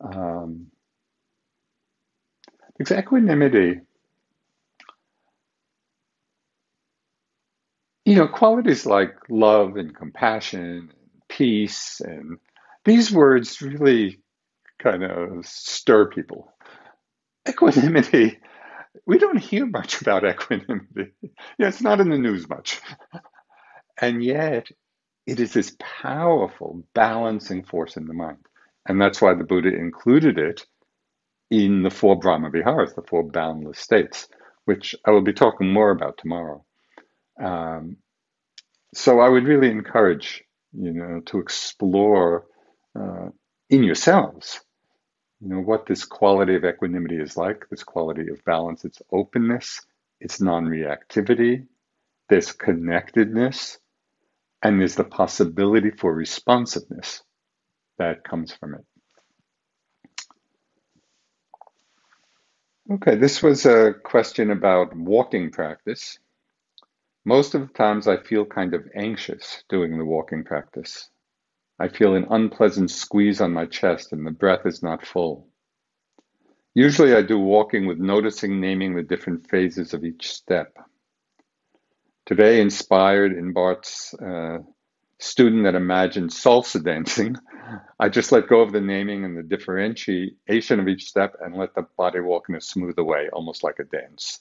[0.01, 0.67] um,
[2.77, 3.81] because equanimity,
[8.05, 10.91] you know, qualities like love and compassion,
[11.29, 12.37] peace, and
[12.83, 14.19] these words really
[14.79, 16.53] kind of stir people.
[17.47, 18.39] Equanimity,
[19.07, 21.13] we don't hear much about equanimity.
[21.59, 22.81] Yeah, it's not in the news much.
[24.01, 24.67] And yet,
[25.25, 28.45] it is this powerful balancing force in the mind.
[28.87, 30.65] And that's why the Buddha included it
[31.49, 34.27] in the four Brahma Viharas, the four boundless states,
[34.65, 36.63] which I will be talking more about tomorrow.
[37.41, 37.97] Um,
[38.93, 42.45] so I would really encourage you know to explore
[42.99, 43.29] uh,
[43.69, 44.61] in yourselves,
[45.41, 49.81] you know what this quality of equanimity is like, this quality of balance, its openness,
[50.19, 51.65] its non-reactivity,
[52.29, 53.79] this connectedness,
[54.65, 57.21] and there's the possibility for responsiveness
[57.99, 58.85] that comes from it.
[62.93, 66.17] Okay, this was a question about walking practice.
[67.25, 71.09] Most of the times I feel kind of anxious doing the walking practice.
[71.79, 75.47] I feel an unpleasant squeeze on my chest and the breath is not full.
[76.73, 80.75] Usually I do walking with noticing, naming the different phases of each step.
[82.25, 84.57] Today, inspired in Bart's uh,
[85.19, 87.35] student that imagined salsa dancing,
[87.99, 91.75] I just let go of the naming and the differentiation of each step and let
[91.75, 94.39] the body walk in a smooth way, almost like a dance.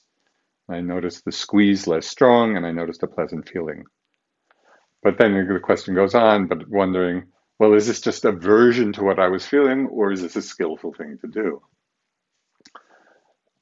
[0.67, 3.83] I noticed the squeeze less strong and I noticed a pleasant feeling.
[5.03, 7.27] But then the question goes on, but wondering,
[7.59, 10.93] well, is this just aversion to what I was feeling or is this a skillful
[10.93, 11.61] thing to do?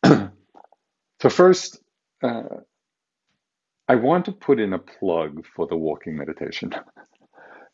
[1.22, 1.82] so, first,
[2.24, 2.44] uh,
[3.88, 6.74] I want to put in a plug for the walking meditation.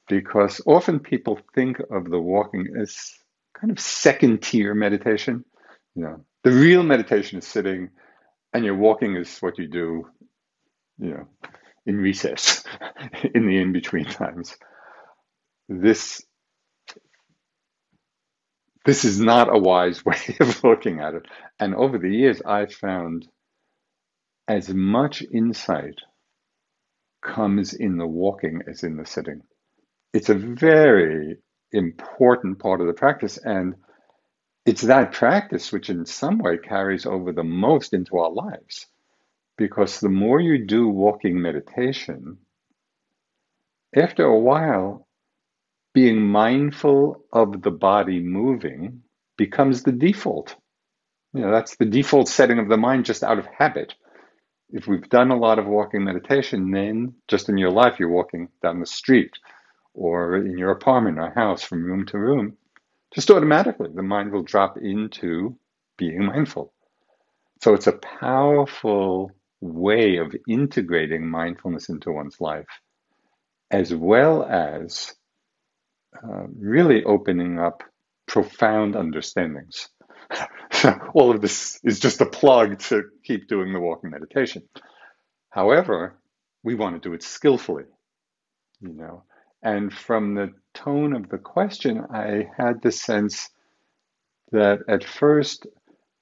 [0.09, 3.13] because often people think of the walking as
[3.59, 5.45] kind of second tier meditation.
[5.95, 7.89] You know, the real meditation is sitting,
[8.53, 10.07] and your walking is what you do,
[10.97, 11.27] you know,
[11.85, 12.63] in recess,
[13.35, 14.57] in the in between times.
[15.69, 16.23] This
[18.85, 21.25] this is not a wise way of looking at it.
[21.59, 23.27] And over the years, I've found
[24.49, 25.99] as much insight
[27.21, 29.43] comes in the walking as in the sitting.
[30.11, 31.37] It's a very
[31.71, 33.37] important part of the practice.
[33.37, 33.75] And
[34.65, 38.87] it's that practice which, in some way, carries over the most into our lives.
[39.55, 42.39] Because the more you do walking meditation,
[43.95, 45.07] after a while,
[45.93, 49.03] being mindful of the body moving
[49.37, 50.55] becomes the default.
[51.33, 53.93] You know, that's the default setting of the mind just out of habit.
[54.71, 58.49] If we've done a lot of walking meditation, then just in your life, you're walking
[58.61, 59.31] down the street
[59.93, 62.57] or in your apartment or house from room to room,
[63.13, 65.57] just automatically the mind will drop into
[65.97, 66.73] being mindful.
[67.61, 72.67] So it's a powerful way of integrating mindfulness into one's life,
[73.71, 75.13] as well as
[76.23, 77.83] uh, really opening up
[78.27, 79.89] profound understandings.
[80.71, 84.63] so all of this is just a plug to keep doing the walking meditation.
[85.51, 86.15] However,
[86.63, 87.85] we want to do it skillfully,
[88.81, 89.23] you know.
[89.61, 93.49] And from the tone of the question, I had the sense
[94.51, 95.67] that at first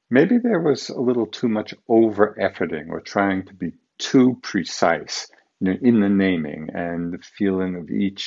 [0.09, 5.27] maybe there was a little too much over efforting or trying to be too precise
[5.61, 8.19] you know, in the naming and the feeling of each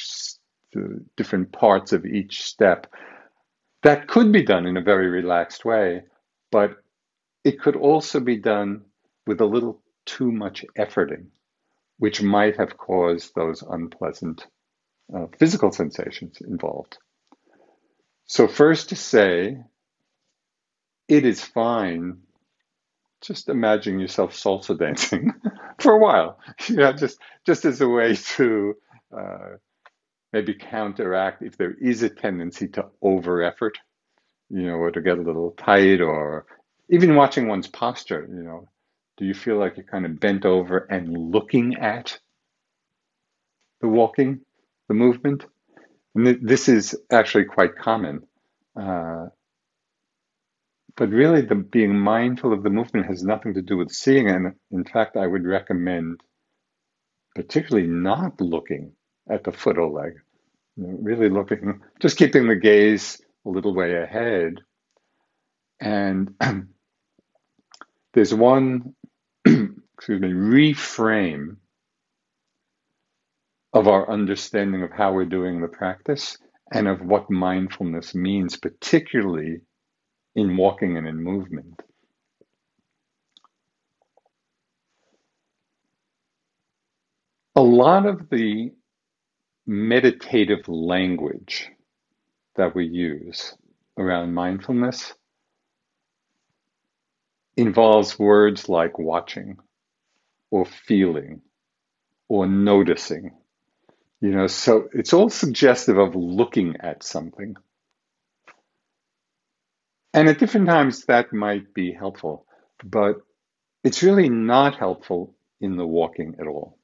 [0.72, 2.86] the different parts of each step.
[3.82, 6.04] That could be done in a very relaxed way,
[6.52, 6.76] but
[7.45, 8.82] it could also be done
[9.26, 11.26] with a little too much efforting,
[11.99, 14.47] which might have caused those unpleasant
[15.14, 16.99] uh, physical sensations involved.
[18.26, 19.59] So, first to say,
[21.09, 22.18] it is fine.
[23.20, 25.32] Just imagine yourself salsa dancing
[25.80, 26.38] for a while,
[26.68, 28.74] yeah, just just as a way to
[29.16, 29.57] uh,
[30.32, 33.78] maybe counteract if there is a tendency to over effort,
[34.49, 36.47] you know, or to get a little tight, or
[36.91, 38.68] even watching one's posture, you know,
[39.16, 42.18] do you feel like you're kind of bent over and looking at
[43.80, 44.41] the walking,
[44.88, 45.45] the movement?
[46.14, 48.22] And this is actually quite common.
[48.78, 49.26] Uh,
[50.97, 54.28] but really, the being mindful of the movement has nothing to do with seeing.
[54.28, 56.20] And in fact, I would recommend
[57.34, 58.93] particularly not looking
[59.30, 60.14] at the foot or leg.
[60.76, 64.57] You know, really looking, just keeping the gaze a little way ahead.
[65.80, 66.34] And
[68.14, 68.94] there's one,
[69.46, 71.56] excuse me, reframe
[73.72, 76.36] of our understanding of how we're doing the practice
[76.72, 79.61] and of what mindfulness means, particularly
[80.34, 81.80] in walking and in movement.
[87.56, 88.72] A lot of the
[89.66, 91.70] meditative language
[92.56, 93.54] that we use
[93.98, 95.14] around mindfulness
[97.61, 99.58] involves words like watching
[100.50, 101.42] or feeling
[102.28, 103.32] or noticing.
[104.20, 107.56] You know, so it's all suggestive of looking at something.
[110.12, 112.46] And at different times that might be helpful,
[112.84, 113.16] but
[113.84, 116.78] it's really not helpful in the walking at all.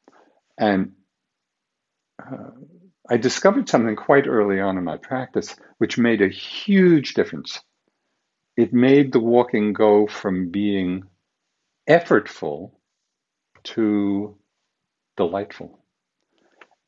[0.59, 0.93] And
[2.23, 2.51] uh,
[3.11, 7.61] I discovered something quite early on in my practice, which made a huge difference.
[8.57, 11.05] It made the walking go from being
[11.89, 12.73] effortful
[13.65, 14.37] to
[15.17, 15.81] delightful.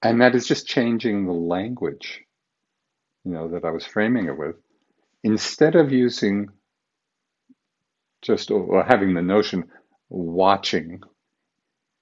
[0.02, 2.22] And that is just changing the language,
[3.24, 4.56] you know, that I was framing it with.
[5.24, 6.48] Instead of using
[8.22, 9.64] just or having the notion
[10.08, 11.02] watching,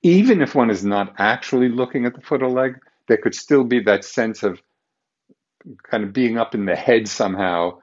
[0.02, 3.64] even if one is not actually looking at the foot or leg, there could still
[3.64, 4.60] be that sense of
[5.90, 7.78] kind of being up in the head somehow,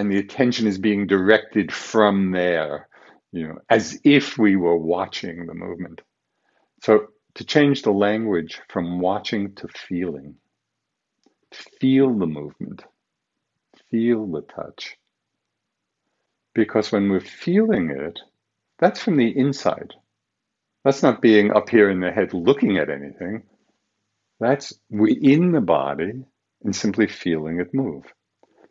[0.00, 2.88] and the attention is being directed from there,
[3.32, 6.00] you know, as if we were watching the movement.
[6.82, 10.36] So to change the language from watching to feeling,
[11.52, 12.82] feel the movement,
[13.90, 14.96] feel the touch.
[16.54, 18.18] Because when we're feeling it,
[18.78, 19.92] that's from the inside.
[20.82, 23.42] That's not being up here in the head looking at anything.
[24.40, 26.24] That's within the body
[26.64, 28.04] and simply feeling it move.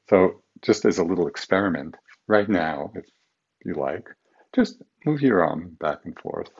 [0.10, 1.95] So, just as a little experiment,
[2.28, 3.05] right now, if
[3.66, 4.07] you like,
[4.55, 6.51] just move your arm back and forth.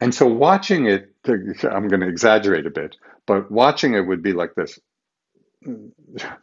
[0.00, 2.96] And so watching it, I'm going to exaggerate a bit,
[3.26, 4.78] but watching it would be like this.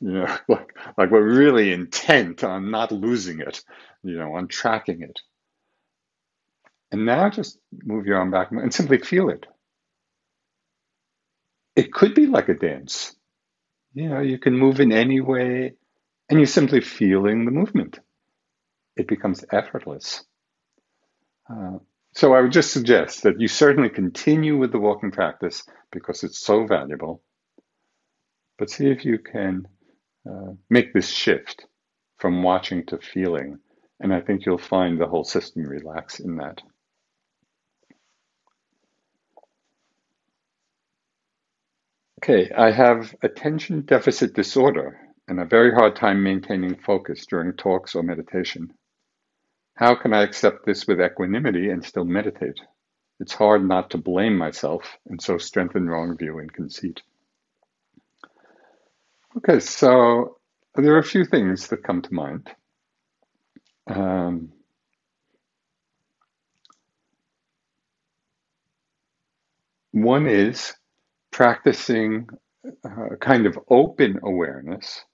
[0.00, 3.62] You know, like, like we're really intent on not losing it,
[4.02, 5.20] you know, on tracking it.
[6.90, 9.46] And now just move your arm back and simply feel it.
[11.78, 13.14] It could be like a dance.
[13.94, 15.74] You know, you can move in any way
[16.28, 18.00] and you're simply feeling the movement.
[18.96, 20.24] It becomes effortless.
[21.48, 21.78] Uh,
[22.14, 25.62] so I would just suggest that you certainly continue with the walking practice
[25.92, 27.22] because it's so valuable.
[28.58, 29.68] But see if you can
[30.28, 31.64] uh, make this shift
[32.16, 33.60] from watching to feeling.
[34.00, 36.60] And I think you'll find the whole system relax in that.
[42.18, 44.98] Okay, I have attention deficit disorder
[45.28, 48.72] and a very hard time maintaining focus during talks or meditation.
[49.74, 52.60] How can I accept this with equanimity and still meditate?
[53.20, 57.02] It's hard not to blame myself and so strengthen wrong view and conceit.
[59.36, 60.38] Okay, so
[60.74, 62.50] there are a few things that come to mind.
[63.86, 64.52] Um,
[69.92, 70.74] one is
[71.38, 72.28] practicing
[72.82, 75.04] a kind of open awareness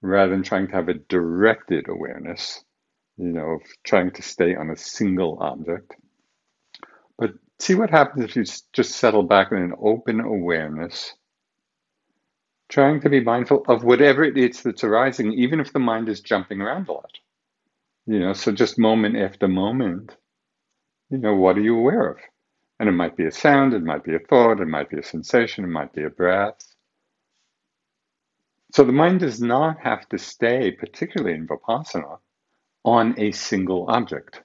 [0.00, 2.64] rather than trying to have a directed awareness,
[3.18, 5.94] you know, of trying to stay on a single object.
[7.18, 11.12] But see what happens if you just settle back in an open awareness
[12.70, 16.22] trying to be mindful of whatever it is that's arising, even if the mind is
[16.22, 17.18] jumping around a lot.
[18.06, 20.16] You know, so just moment after moment,
[21.10, 22.16] you know, what are you aware of?
[22.78, 25.02] And it might be a sound, it might be a thought, it might be a
[25.02, 26.58] sensation, it might be a breath.
[28.72, 32.18] So the mind does not have to stay, particularly in Vipassana,
[32.84, 34.42] on a single object.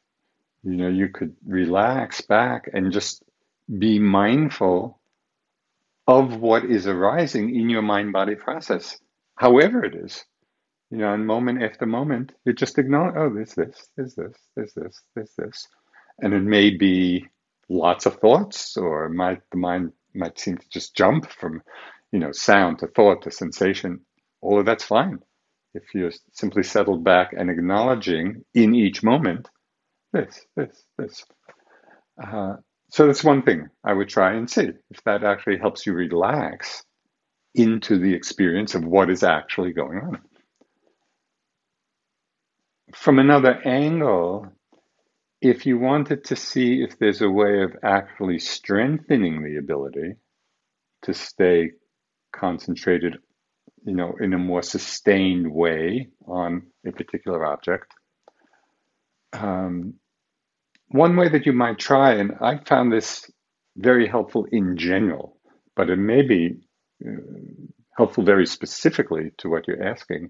[0.64, 3.24] You know, you could relax back and just
[3.78, 5.00] be mindful
[6.08, 8.98] of what is arising in your mind body process,
[9.36, 10.24] however it is.
[10.90, 14.74] You know, and moment after moment, you just ignore, oh, there's this, there's this, there's
[14.74, 15.68] this, there's this.
[16.20, 17.28] And it may be
[17.72, 21.62] lots of thoughts, or might the mind might seem to just jump from,
[22.12, 24.02] you know, sound to thought to sensation.
[24.42, 25.20] All of that's fine.
[25.74, 29.48] If you're simply settled back and acknowledging in each moment
[30.12, 31.26] this, this, this.
[32.22, 32.56] Uh,
[32.90, 36.84] so that's one thing I would try and see if that actually helps you relax
[37.56, 40.22] into the experience of what is actually going on.
[42.94, 44.52] From another angle,
[45.42, 50.16] if you wanted to see if there's a way of actually strengthening the ability
[51.04, 51.72] to stay
[52.32, 53.18] concentrated,
[53.84, 57.92] you know, in a more sustained way on a particular object,
[59.34, 59.96] um,
[60.90, 63.30] one way that you might try, and I found this
[63.76, 65.38] very helpful in general,
[65.76, 66.60] but it may be
[67.04, 67.12] uh,
[67.98, 70.30] helpful very specifically to what you're asking.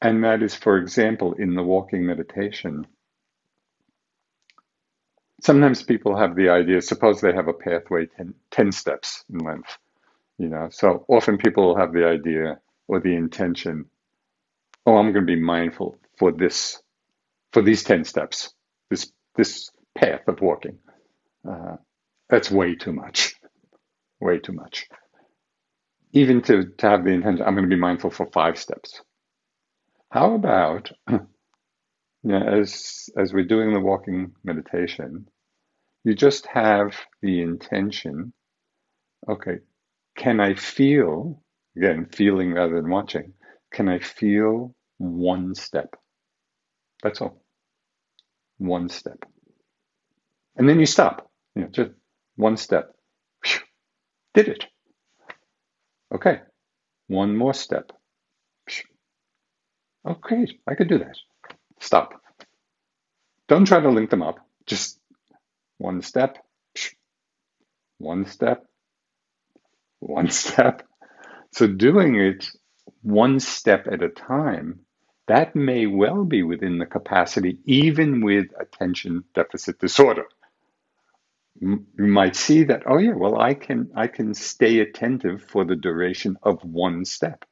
[0.00, 2.86] And that is, for example, in the walking meditation.
[5.42, 9.78] Sometimes people have the idea, suppose they have a pathway 10, 10 steps in length,
[10.38, 13.86] you know, so often people have the idea or the intention,
[14.86, 16.82] oh, I'm going to be mindful for this,
[17.52, 18.54] for these 10 steps,
[18.90, 20.78] this this path of walking.
[21.48, 21.76] Uh,
[22.30, 23.34] that's way too much.
[24.20, 24.88] Way too much.
[26.12, 29.02] Even to, to have the intention, I'm going to be mindful for five steps.
[30.10, 30.92] How about,
[32.30, 35.28] know, as, as we're doing the walking meditation,
[36.04, 38.32] you just have the intention
[39.28, 39.58] okay,
[40.16, 41.42] can I feel,
[41.76, 43.32] again, feeling rather than watching,
[43.72, 45.94] can I feel one step?
[47.02, 47.42] That's all
[48.58, 49.18] one step.
[50.56, 51.90] And then you stop, you know, just
[52.36, 52.92] one step.
[53.44, 53.60] Whew,
[54.34, 54.64] did it.
[56.14, 56.40] Okay,
[57.08, 57.90] one more step.
[60.04, 61.16] Oh, great, I could do that.
[61.82, 62.22] Stop.
[63.48, 64.38] Don't try to link them up.
[64.66, 65.00] Just
[65.78, 66.38] one step,
[67.98, 68.66] one step,
[70.00, 70.82] one step.
[71.52, 72.46] So doing it
[73.02, 74.80] one step at a time
[75.28, 80.26] that may well be within the capacity, even with attention deficit disorder.
[81.60, 85.76] You might see that, oh yeah, well, I can, I can stay attentive for the
[85.76, 87.44] duration of one step.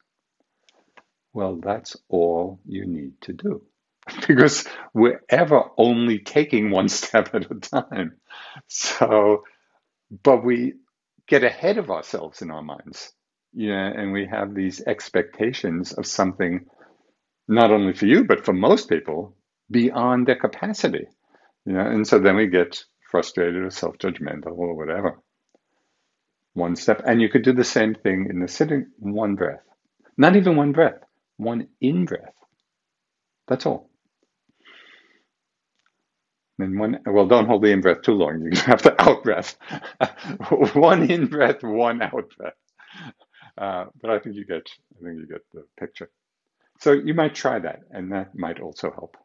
[1.33, 3.63] Well, that's all you need to do
[4.27, 8.17] because we're ever only taking one step at a time.
[8.67, 9.43] So,
[10.23, 10.75] but we
[11.27, 13.13] get ahead of ourselves in our minds,
[13.53, 16.65] yeah, and we have these expectations of something
[17.47, 19.35] not only for you, but for most people
[19.71, 21.07] beyond their capacity.
[21.65, 25.19] Know, and so then we get frustrated or self judgmental or whatever.
[26.53, 27.03] One step.
[27.05, 29.61] And you could do the same thing in the sitting, one breath.
[30.17, 31.01] Not even one breath,
[31.37, 32.33] one in breath.
[33.49, 33.90] That's all.
[36.63, 38.41] And one, well, don't hold the in breath too long.
[38.51, 39.57] You have to out breath.
[40.75, 42.53] one in breath, one out breath.
[43.57, 44.63] Uh, but I think you get,
[44.99, 46.09] I think you get the picture.
[46.79, 49.17] So you might try that, and that might also help.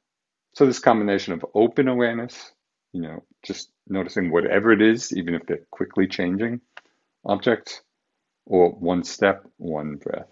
[0.55, 2.53] So this combination of open awareness,
[2.93, 6.61] you know, just noticing whatever it is, even if they're quickly changing
[7.25, 7.83] objects,
[8.47, 10.29] or one step, one breath.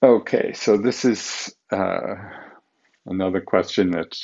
[0.00, 2.14] Okay, so this is uh,
[3.06, 4.16] another question that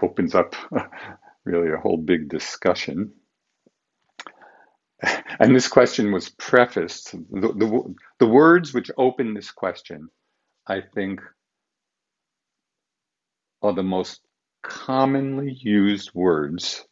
[0.00, 0.56] opens up
[1.44, 3.12] really a whole big discussion.
[5.40, 10.08] And this question was prefaced, the, the, the words which open this question,
[10.66, 11.20] I think,
[13.62, 14.20] are the most
[14.64, 16.84] commonly used words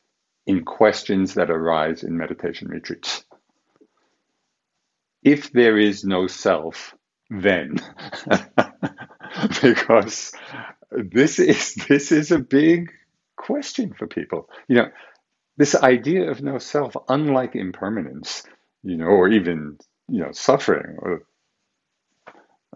[0.46, 3.24] in questions that arise in meditation retreats.
[5.24, 6.94] If there is no self,
[7.30, 7.76] then.
[9.62, 10.32] Because
[10.90, 12.92] this is this is a big
[13.36, 14.48] question for people.
[14.68, 14.88] You know
[15.56, 18.44] this idea of no self unlike impermanence
[18.82, 21.22] you know or even you know suffering or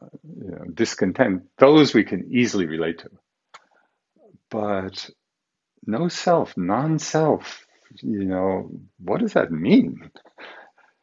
[0.03, 0.07] uh,
[0.43, 3.11] you know, discontent those we can easily relate to.
[4.51, 5.11] But
[5.87, 7.67] no self non-self
[8.03, 10.11] you know what does that mean?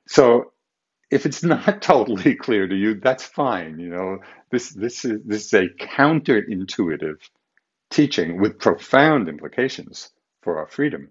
[0.08, 0.54] So
[1.10, 3.80] if it's not totally clear to you, that's fine.
[3.80, 4.20] You know,
[4.52, 7.18] this this is this is a counterintuitive
[7.90, 10.10] teaching with profound implications
[10.42, 11.10] for our freedom.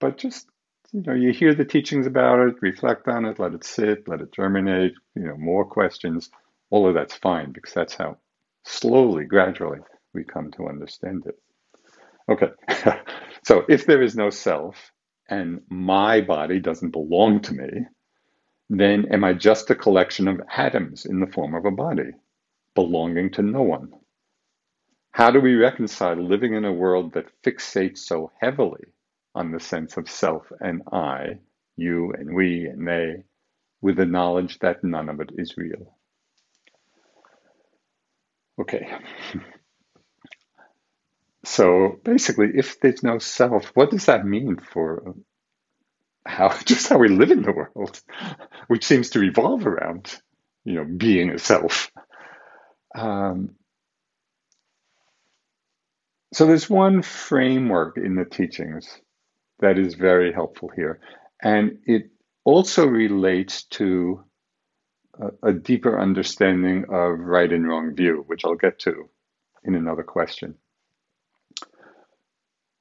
[0.00, 0.46] But just
[0.92, 4.20] you know, you hear the teachings about it, reflect on it, let it sit, let
[4.20, 4.92] it germinate.
[5.14, 6.30] You know, more questions.
[6.70, 8.18] All of that's fine because that's how
[8.64, 9.80] slowly, gradually,
[10.12, 11.38] we come to understand it.
[12.28, 12.48] Okay,
[13.44, 14.90] so if there is no self
[15.28, 17.68] and my body doesn't belong to me,
[18.70, 22.12] then am I just a collection of atoms in the form of a body,
[22.74, 23.92] belonging to no one?
[25.12, 28.84] How do we reconcile living in a world that fixates so heavily
[29.34, 31.38] on the sense of self and I,
[31.76, 33.24] you and we and they,
[33.80, 35.96] with the knowledge that none of it is real?
[38.60, 38.88] Okay.
[41.44, 45.14] So basically, if there's no self, what does that mean for
[46.26, 48.00] how just how we live in the world,
[48.68, 50.14] which seems to revolve around
[50.64, 51.90] you know being a self.
[52.94, 53.56] Um,
[56.32, 58.88] so there's one framework in the teachings
[59.60, 61.00] that is very helpful here,
[61.42, 62.10] and it
[62.44, 64.24] also relates to
[65.20, 69.08] a, a deeper understanding of right and wrong view, which I'll get to
[69.64, 70.56] in another question.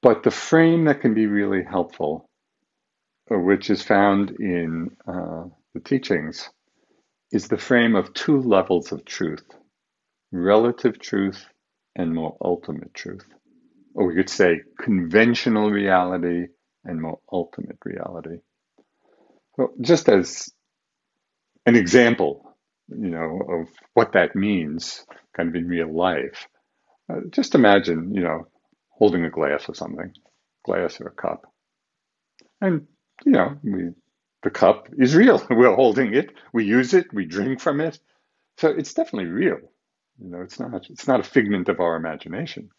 [0.02, 2.30] But the frame that can be really helpful
[3.30, 6.50] which is found in uh, the teachings,
[7.32, 9.44] is the frame of two levels of truth
[10.34, 11.46] relative truth
[11.96, 13.26] and more ultimate truth.
[13.94, 16.48] Or we could say conventional reality
[16.84, 18.40] and more ultimate reality.
[19.58, 20.50] Well, just as
[21.66, 22.56] an example,
[22.90, 25.06] you know, of what that means
[25.38, 26.48] kind of in real life,
[27.12, 28.48] uh, just imagine, you know,
[28.90, 30.14] holding a glass or something,
[30.66, 31.46] glass or a cup.
[32.60, 32.88] And
[33.26, 33.90] you know, we,
[34.44, 35.46] the cup is real.
[35.50, 36.32] We're holding it.
[36.54, 37.14] We use it.
[37.14, 38.00] We drink from it.
[38.58, 39.60] So it's definitely real.
[40.20, 42.70] You know, it's not it's not a figment of our imagination.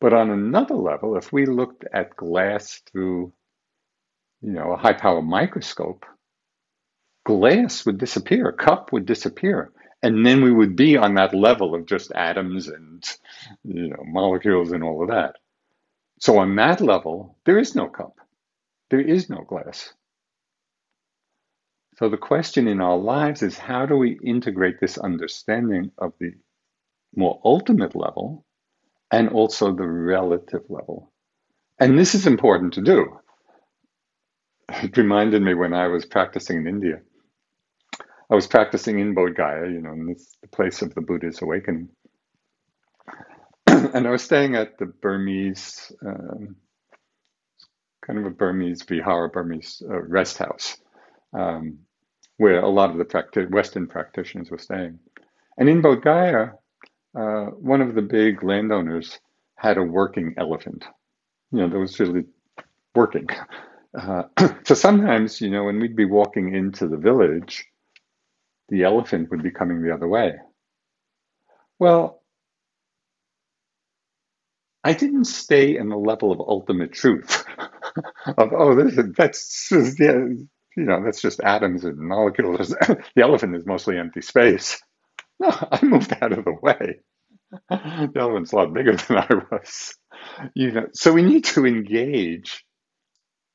[0.00, 3.32] But on another level, if we looked at glass through,
[4.42, 6.06] you know, a high power microscope,
[7.24, 9.72] glass would disappear, cup would disappear.
[10.02, 13.04] And then we would be on that level of just atoms and
[13.64, 15.36] you know molecules and all of that.
[16.20, 18.16] So on that level, there is no cup.
[18.90, 19.92] There is no glass.
[21.98, 26.32] So the question in our lives is how do we integrate this understanding of the
[27.14, 28.44] more ultimate level
[29.10, 31.12] and also the relative level?
[31.80, 33.18] And this is important to do.
[34.70, 37.00] It reminded me when I was practicing in India.
[38.30, 41.40] I was practicing in Bodh Gaya, you know, in this, the place of the Buddha's
[41.42, 41.88] awakening.
[43.94, 46.56] and I was staying at the Burmese, um,
[48.06, 50.78] kind of a Burmese vihara, Burmese uh, rest house,
[51.34, 51.80] um,
[52.38, 54.98] where a lot of the practi- Western practitioners were staying.
[55.58, 56.52] And in Bodh Gaya,
[57.18, 59.18] uh, one of the big landowners
[59.56, 60.84] had a working elephant.
[61.52, 62.24] You know, that was really
[62.94, 63.28] working.
[63.98, 64.24] Uh,
[64.64, 67.66] so sometimes, you know, when we'd be walking into the village,
[68.70, 70.34] the elephant would be coming the other way.
[71.78, 72.22] Well,
[74.84, 77.44] I didn't stay in the level of ultimate truth
[78.26, 80.18] of oh this is, that's just, yeah,
[80.76, 82.68] you know that's just atoms and molecules.
[82.80, 84.80] the elephant is mostly empty space.
[85.40, 86.98] No, I moved out of the way.
[87.70, 89.94] The elephant's a lot bigger than I was.
[90.54, 92.64] You know, so we need to engage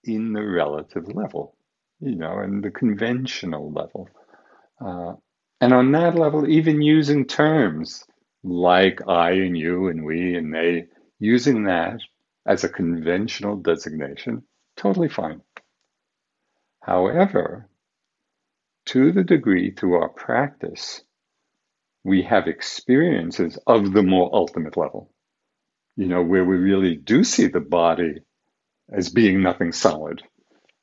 [0.03, 1.55] in the relative level,
[1.99, 4.09] you know, and the conventional level.
[4.79, 5.13] Uh,
[5.61, 8.03] and on that level, even using terms
[8.43, 10.87] like I and you and we and they,
[11.23, 12.01] using that
[12.45, 14.43] as a conventional designation,
[14.75, 15.41] totally fine.
[16.81, 17.69] However,
[18.87, 21.01] to the degree through our practice,
[22.03, 25.13] we have experiences of the more ultimate level,
[25.95, 28.15] you know, where we really do see the body
[28.91, 30.21] as being nothing solid.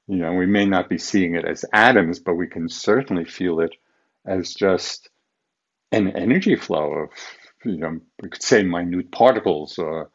[0.08, 3.60] You know, we may not be seeing it as atoms, but we can certainly feel
[3.60, 3.74] it
[4.24, 5.10] as just
[5.92, 7.10] an energy flow of,
[7.62, 10.08] you know, we could say minute particles, or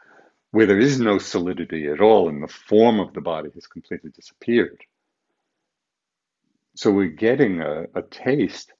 [0.55, 4.09] where there is no solidity at all and the form of the body has completely
[4.11, 4.81] disappeared.
[6.77, 8.71] So we're getting a, a taste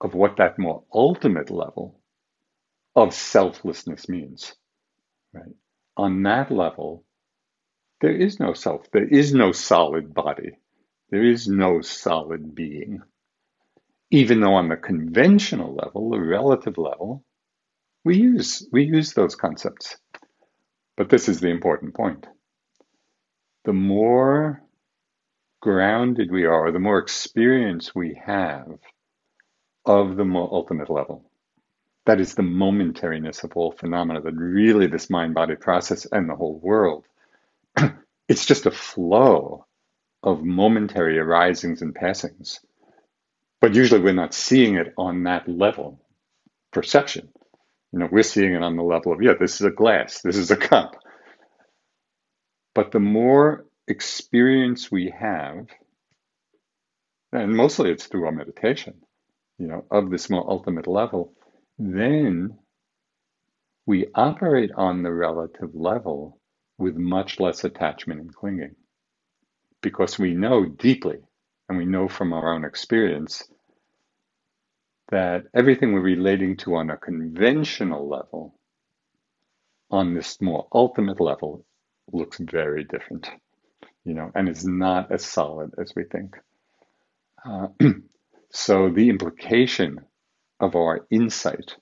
[0.00, 1.98] of what that more ultimate level
[2.94, 4.54] of selflessness means.
[5.32, 5.56] Right?
[5.96, 7.04] On that level,
[8.00, 10.52] there is no self, there is no solid body,
[11.10, 13.00] there is no solid being.
[14.12, 17.24] Even though on the conventional level, the relative level,
[18.04, 19.96] we use we use those concepts.
[20.96, 22.26] But this is the important point.
[23.64, 24.62] The more
[25.62, 28.78] grounded we are, the more experience we have
[29.86, 31.30] of the ultimate level.
[32.06, 36.36] That is the momentariness of all phenomena, that really this mind body process and the
[36.36, 37.04] whole world
[38.28, 39.66] it's just a flow
[40.22, 42.60] of momentary arisings and passings.
[43.60, 46.00] But usually we're not seeing it on that level,
[46.72, 47.30] perception.
[47.94, 50.36] You know, we're seeing it on the level of, yeah, this is a glass, this
[50.36, 50.96] is a cup.
[52.74, 55.68] But the more experience we have,
[57.30, 58.94] and mostly it's through our meditation,
[59.58, 61.34] you know, of this more ultimate level,
[61.78, 62.58] then
[63.86, 66.40] we operate on the relative level
[66.78, 68.74] with much less attachment and clinging.
[69.82, 71.18] Because we know deeply,
[71.68, 73.44] and we know from our own experience,
[75.10, 78.58] that everything we're relating to on a conventional level,
[79.90, 81.64] on this more ultimate level,
[82.12, 83.30] looks very different,
[84.04, 86.36] you know, and is not as solid as we think.
[87.44, 87.68] Uh,
[88.50, 90.00] so the implication
[90.60, 91.76] of our insight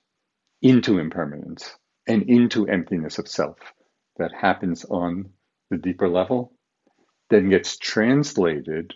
[0.61, 1.75] into impermanence
[2.07, 3.57] and into emptiness of self
[4.17, 5.29] that happens on
[5.69, 6.53] the deeper level
[7.29, 8.93] then gets translated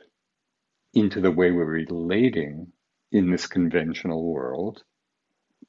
[0.94, 2.72] into the way we're relating
[3.12, 4.84] in this conventional world,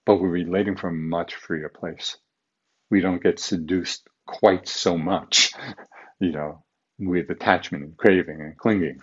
[0.06, 2.16] but we're relating from a much freer place.
[2.90, 5.52] We don't get seduced quite so much,
[6.20, 6.64] you know,
[6.98, 9.00] with attachment and craving and clinging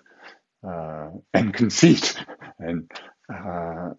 [0.67, 2.15] uh, and conceit.
[2.59, 2.91] And
[3.33, 3.91] uh,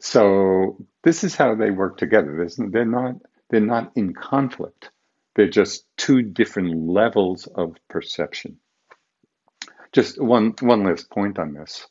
[0.00, 2.48] so this is how they work together.
[2.58, 3.16] They're not,
[3.50, 4.90] they're not in conflict.
[5.36, 8.58] They're just two different levels of perception.
[9.92, 11.86] Just one one last point on this.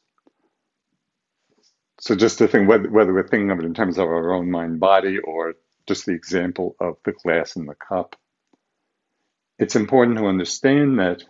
[2.02, 4.52] So just to think whether, whether we're thinking of it in terms of our own
[4.52, 5.56] mind body or
[5.88, 8.18] just the example of the glass and the cup,
[9.60, 11.24] it's important to understand that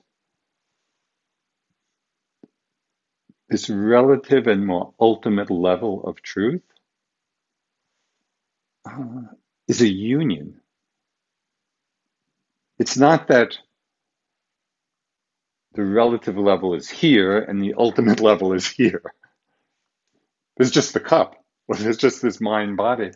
[3.50, 6.64] this relative and more ultimate level of truth
[8.86, 9.24] uh,
[9.68, 10.62] is a union
[12.82, 13.60] it's not that
[15.74, 19.14] the relative level is here and the ultimate level is here.
[20.58, 21.36] There's just the cup.
[21.68, 23.12] Or there's just this mind body.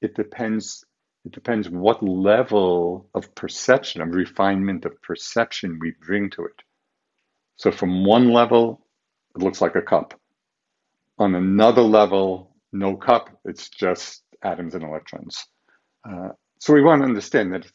[0.00, 0.84] It depends.
[1.26, 6.62] It depends what level of perception, of refinement of perception we bring to it.
[7.56, 8.86] So from one level,
[9.36, 10.18] it looks like a cup.
[11.18, 13.28] On another level, no cup.
[13.44, 15.44] It's just atoms and electrons.
[16.08, 16.30] Uh,
[16.60, 17.66] so we want to understand that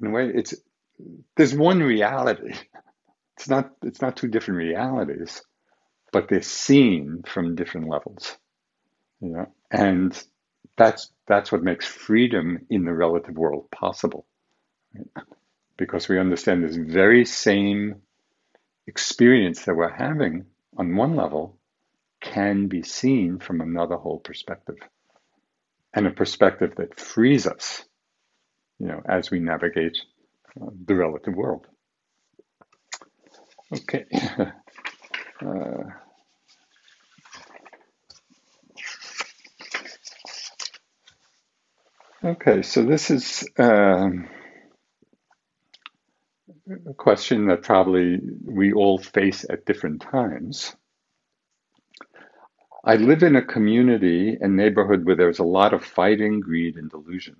[0.00, 0.54] in a way, it's
[1.36, 2.54] there's one reality.
[3.38, 5.40] It's not it's not two different realities,
[6.12, 8.36] but they're seen from different levels.
[9.20, 10.20] You know, and
[10.76, 14.26] that's that's what makes freedom in the relative world possible.
[14.94, 15.06] Right?
[15.76, 18.02] Because we understand this very same
[18.86, 20.46] experience that we're having
[20.76, 21.58] on one level
[22.20, 24.76] can be seen from another whole perspective.
[25.94, 27.84] And a perspective that frees us
[28.78, 29.98] you know, as we navigate
[30.60, 31.66] uh, the relative world.
[33.72, 34.06] Okay.
[42.30, 44.28] Okay, so this is um,
[46.88, 50.76] a question that probably we all face at different times.
[52.84, 56.88] I live in a community and neighborhood where there's a lot of fighting, greed, and
[56.88, 57.34] delusion.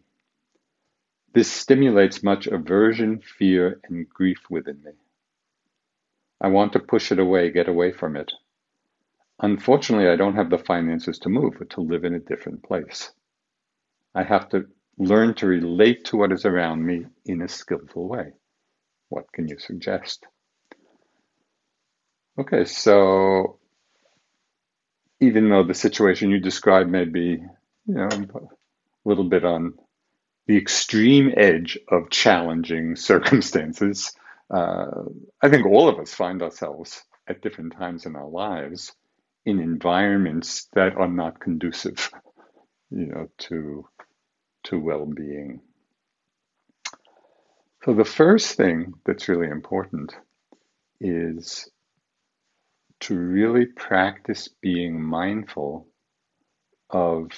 [1.35, 4.93] This stimulates much aversion, fear, and grief within me.
[6.41, 8.33] I want to push it away, get away from it.
[9.39, 13.13] Unfortunately, I don't have the finances to move or to live in a different place.
[14.17, 14.67] I have to
[14.99, 18.33] learn to relate to what is around me in a skillful way.
[19.09, 20.27] What can you suggest?
[22.39, 23.59] Okay, so
[25.21, 27.43] even though the situation you described may be,
[27.87, 29.75] you know, a little bit on
[30.47, 34.13] the extreme edge of challenging circumstances,
[34.53, 35.05] uh,
[35.43, 38.93] I think all of us find ourselves at different times in our lives
[39.45, 42.11] in environments that are not conducive,
[42.91, 43.87] you know, to
[44.65, 45.61] to well-being.
[47.85, 50.15] So the first thing that's really important
[51.01, 51.71] is
[53.01, 55.89] to really practice being mindful
[56.91, 57.31] of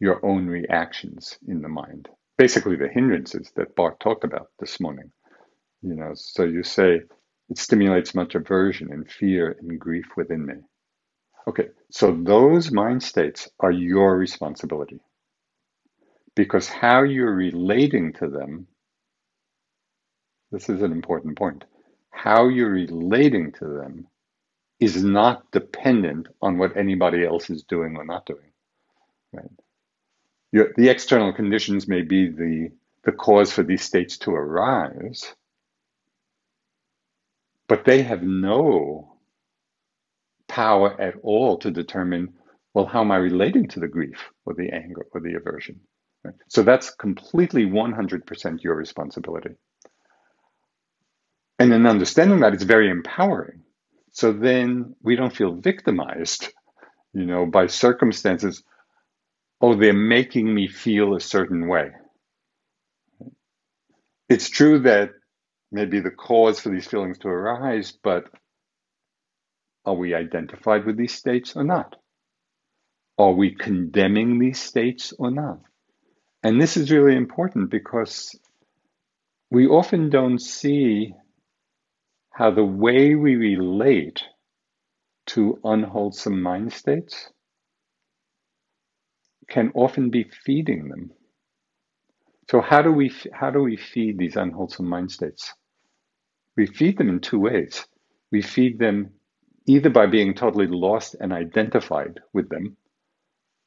[0.00, 2.08] your own reactions in the mind.
[2.38, 5.12] Basically, the hindrances that Bart talked about this morning.
[5.82, 7.02] You know, so you say
[7.50, 10.54] it stimulates much aversion and fear and grief within me.
[11.46, 15.00] Okay, so those mind states are your responsibility
[16.34, 18.66] because how you're relating to them,
[20.50, 21.64] this is an important point,
[22.10, 24.06] how you're relating to them
[24.80, 28.52] is not dependent on what anybody else is doing or not doing.
[29.32, 29.50] Right?
[30.52, 32.70] Your, the external conditions may be the,
[33.04, 35.34] the cause for these states to arise,
[37.68, 39.16] but they have no
[40.48, 42.34] power at all to determine,
[42.74, 45.80] well, how am I relating to the grief or the anger or the aversion?
[46.48, 49.56] So that's completely 100% your responsibility.
[51.58, 53.62] And in understanding that, it's very empowering.
[54.12, 56.48] So then we don't feel victimized,
[57.12, 58.62] you know, by circumstances.
[59.60, 61.90] Oh, they're making me feel a certain way.
[64.28, 65.10] It's true that
[65.72, 68.24] maybe the cause for these feelings to arise, but
[69.84, 71.96] are we identified with these states or not?
[73.18, 75.60] Are we condemning these states or not?
[76.44, 78.38] And this is really important because
[79.50, 81.14] we often don't see
[82.30, 84.22] how the way we relate
[85.28, 87.30] to unwholesome mind states
[89.48, 91.12] can often be feeding them.
[92.50, 95.54] So how do we how do we feed these unwholesome mind states?
[96.58, 97.86] We feed them in two ways.
[98.30, 99.12] We feed them
[99.66, 102.76] either by being totally lost and identified with them,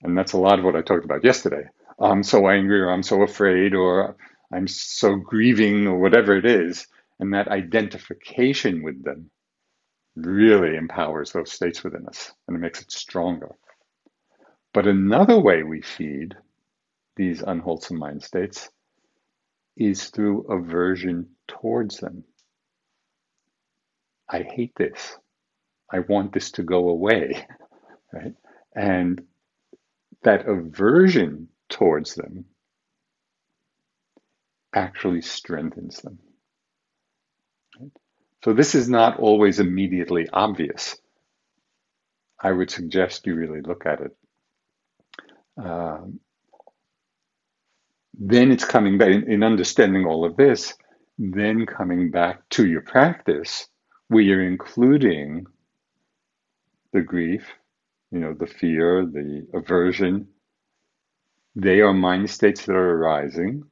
[0.03, 1.63] and that's a lot of what I talked about yesterday.
[1.99, 4.17] I'm so angry, or I'm so afraid, or
[4.53, 6.87] I'm so grieving, or whatever it is,
[7.19, 9.29] and that identification with them
[10.15, 13.51] really empowers those states within us and it makes it stronger.
[14.73, 16.35] But another way we feed
[17.15, 18.69] these unwholesome mind states
[19.77, 22.23] is through aversion towards them.
[24.29, 25.17] I hate this.
[25.91, 27.45] I want this to go away.
[28.13, 28.35] Right?
[28.73, 29.23] And
[30.23, 32.45] that aversion towards them
[34.73, 36.19] actually strengthens them.
[38.43, 40.95] So this is not always immediately obvious.
[42.41, 44.17] I would suggest you really look at it.
[45.57, 46.19] Um,
[48.19, 50.73] then it's coming back in understanding all of this,
[51.17, 53.67] then coming back to your practice
[54.07, 55.45] where you're including
[56.93, 57.47] the grief,
[58.11, 60.27] you know, the fear, the aversion.
[61.57, 63.63] They are mind states that are arising,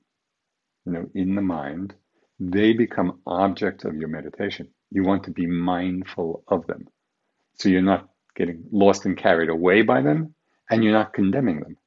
[0.86, 1.96] you know, in the mind.
[2.40, 4.70] They become objects of your meditation.
[4.92, 6.88] You want to be mindful of them.
[7.56, 10.36] So you're not getting lost and carried away by them,
[10.72, 11.78] and you're not condemning them.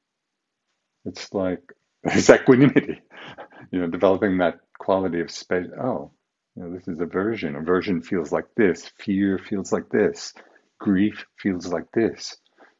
[1.05, 1.63] It's like
[2.03, 3.01] it's equanimity,
[3.71, 5.67] you know, developing that quality of space.
[5.81, 6.13] Oh,
[6.55, 7.57] you know, this is aversion.
[7.57, 8.91] Aversion feels like this.
[8.99, 10.33] Fear feels like this
[10.79, 12.37] grief feels like this.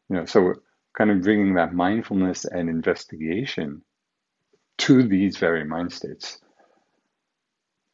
[0.10, 0.54] You know, so
[1.00, 3.82] kind of bringing that mindfulness and investigation
[4.78, 6.40] to these very mind states.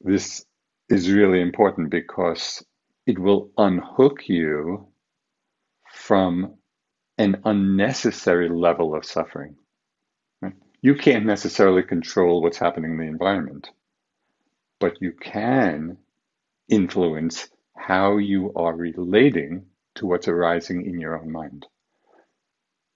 [0.02, 0.44] This
[0.90, 2.66] is really important because
[3.06, 4.88] it will unhook you
[5.94, 6.56] from
[7.20, 9.56] an unnecessary level of suffering.
[10.42, 10.54] Right?
[10.82, 13.70] You can't necessarily control what's happening in the environment,
[14.80, 15.98] but you can
[16.70, 21.68] influence how you are relating to what's arising in your own mind.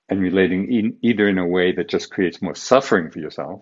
[0.10, 3.62] And relating in, either in a way that just creates more suffering for yourself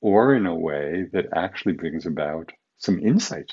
[0.00, 3.52] or in a way that actually brings about some insight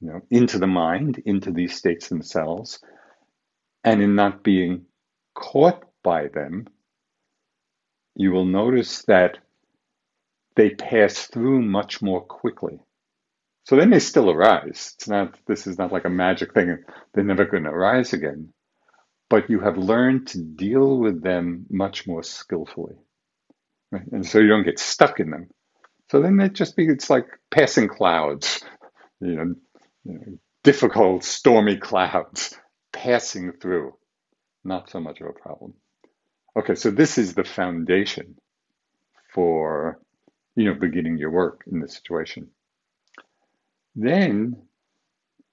[0.00, 2.80] you know into the mind into these states themselves
[3.84, 4.84] and in not being
[5.34, 6.66] caught by them
[8.16, 9.38] you will notice that
[10.56, 12.80] they pass through much more quickly.
[13.64, 14.94] So they may still arise.
[14.96, 16.78] It's not this is not like a magic thing
[17.14, 18.52] they're never going to arise again
[19.30, 22.96] but you have learned to deal with them much more skillfully.
[23.90, 24.06] Right?
[24.10, 25.48] And so you don't get stuck in them.
[26.10, 28.62] So then it just be it's like passing clouds,
[29.20, 29.54] you know,
[30.04, 32.56] you know, difficult, stormy clouds
[32.92, 33.94] passing through.
[34.64, 35.74] Not so much of a problem.
[36.56, 38.36] Okay, so this is the foundation
[39.32, 40.00] for
[40.56, 42.48] you know beginning your work in this situation.
[43.94, 44.56] Then,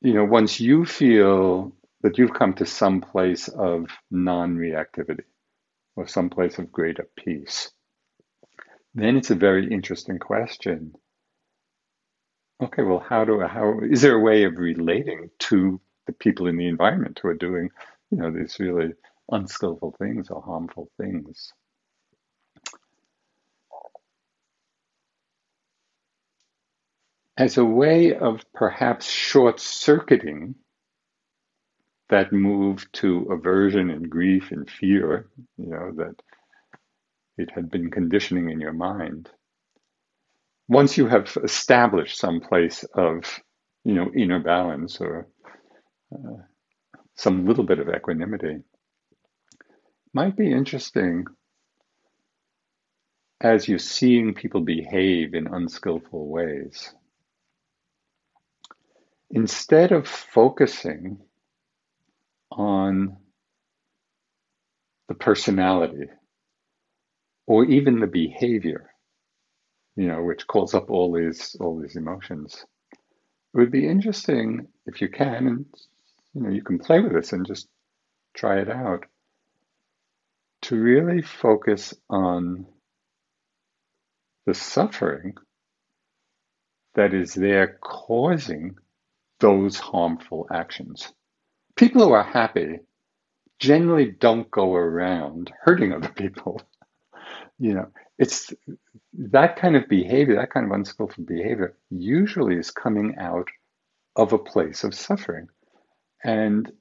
[0.01, 1.75] you know, once you feel
[2.05, 5.23] that you've come to some place of non reactivity
[5.95, 7.71] or some place of greater peace,
[8.93, 10.93] then it's a very interesting question.
[12.61, 16.57] Okay, well, how do how is there a way of relating to the people in
[16.57, 17.71] the environment who are doing,
[18.11, 18.93] you know, these really
[19.31, 21.53] unskillful things or harmful things?
[27.35, 30.53] As a way of perhaps short circuiting
[32.09, 35.27] that move to aversion and grief and fear,
[35.57, 36.15] you know, that
[37.37, 39.29] it had been conditioning in your mind.
[40.67, 43.39] Once you have established some place of,
[43.83, 45.27] you know, inner balance or
[46.13, 46.37] uh,
[47.15, 48.57] some little bit of equanimity,
[50.13, 51.25] might be interesting
[53.41, 56.93] as you're seeing people behave in unskillful ways.
[59.31, 61.19] Instead of focusing
[62.51, 63.17] on
[65.07, 66.07] the personality
[67.47, 68.89] or even the behavior,
[69.95, 72.65] you know, which calls up all these all these emotions.
[73.53, 75.65] It would be interesting if you can, and
[76.33, 77.67] you know, you can play with this and just
[78.33, 79.05] try it out,
[80.63, 82.65] to really focus on
[84.45, 85.35] the suffering
[86.95, 88.75] that is there causing
[89.39, 91.13] those harmful actions
[91.75, 92.79] people who are happy
[93.59, 96.61] generally don't go around hurting other people.
[97.59, 97.87] You know,
[98.19, 98.53] it's
[99.13, 103.47] that kind of behavior, that kind of unskillful behavior, usually is coming out
[104.15, 105.47] of a place of suffering.
[106.23, 106.71] And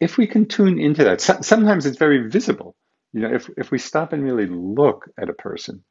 [0.00, 2.76] if we can tune into that, sometimes it's very visible.
[3.12, 5.84] You know, if, if we stop and really look at a person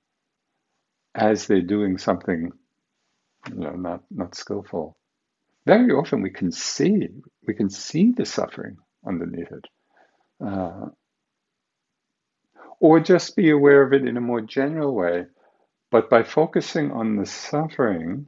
[1.15, 2.51] as they're doing something,
[3.49, 4.97] you know, not, not skillful,
[5.65, 7.09] very often we can see
[7.47, 8.77] we can see the suffering
[9.07, 9.65] underneath it
[10.45, 10.87] uh,
[12.79, 15.25] or just be aware of it in a more general way.
[15.91, 18.27] But by focusing on the suffering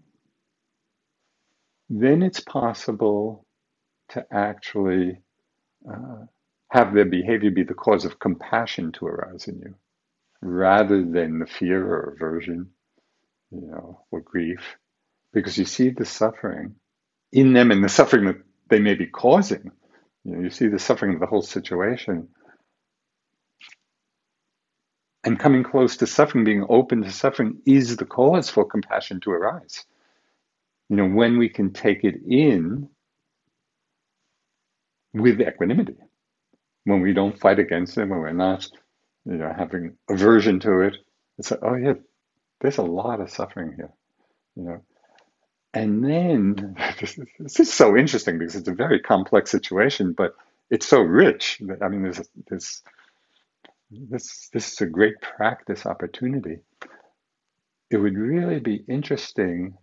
[1.90, 3.46] then it's possible
[4.10, 5.22] to actually
[5.90, 6.26] uh,
[6.72, 9.76] have their behavior be the cause of compassion to arise in you
[10.42, 12.70] rather than the fear or aversion
[13.52, 14.78] you know or grief.
[15.34, 16.76] Because you see the suffering
[17.32, 18.38] in them and the suffering that
[18.70, 19.72] they may be causing.
[20.24, 22.30] You know, you see the suffering of the whole situation.
[25.24, 29.32] And coming close to suffering, being open to suffering, is the cause for compassion to
[29.32, 29.86] arise.
[30.90, 32.90] You know, when we can take it in
[35.14, 35.96] with equanimity,
[36.84, 38.68] when we don't fight against it, when we're not,
[39.26, 40.96] you know, having aversion to it,
[41.40, 41.94] it's like, oh yeah,
[42.62, 43.92] there's a lot of suffering here.
[44.56, 44.82] You know,
[45.76, 46.76] and then
[47.40, 50.34] this is so interesting because it's a very complex situation, but
[50.72, 51.62] it's so rich.
[51.82, 52.82] I mean, there's this
[53.92, 56.60] this this is a great practice opportunity.
[57.92, 59.78] It would really be interesting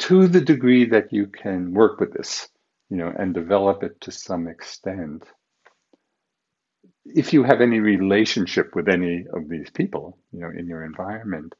[0.00, 2.48] to the degree that you can work with this,
[2.90, 5.24] you know, and develop it to some extent.
[7.04, 11.54] If you have any relationship with any of these people, you know, in your environment,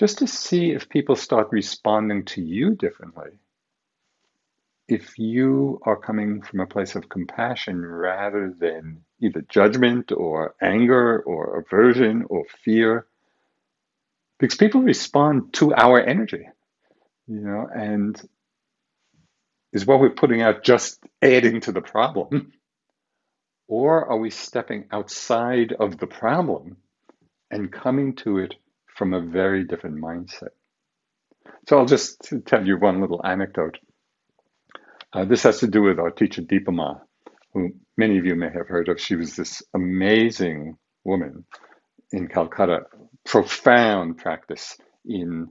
[0.00, 3.32] just to see if people start responding to you differently.
[4.88, 11.20] If you are coming from a place of compassion rather than either judgment or anger
[11.20, 13.06] or aversion or fear,
[14.38, 16.48] because people respond to our energy,
[17.26, 18.18] you know, and
[19.74, 22.52] is what we're putting out just adding to the problem?
[23.72, 26.78] Or are we stepping outside of the problem
[27.52, 28.56] and coming to it
[29.00, 30.50] from a very different mindset.
[31.66, 33.78] So I'll just tell you one little anecdote.
[35.14, 36.96] Uh, this has to do with our teacher Dipa Ma.
[37.54, 39.00] who many of you may have heard of.
[39.00, 41.46] She was this amazing woman
[42.12, 42.80] in Calcutta,
[43.24, 44.76] profound practice
[45.06, 45.48] in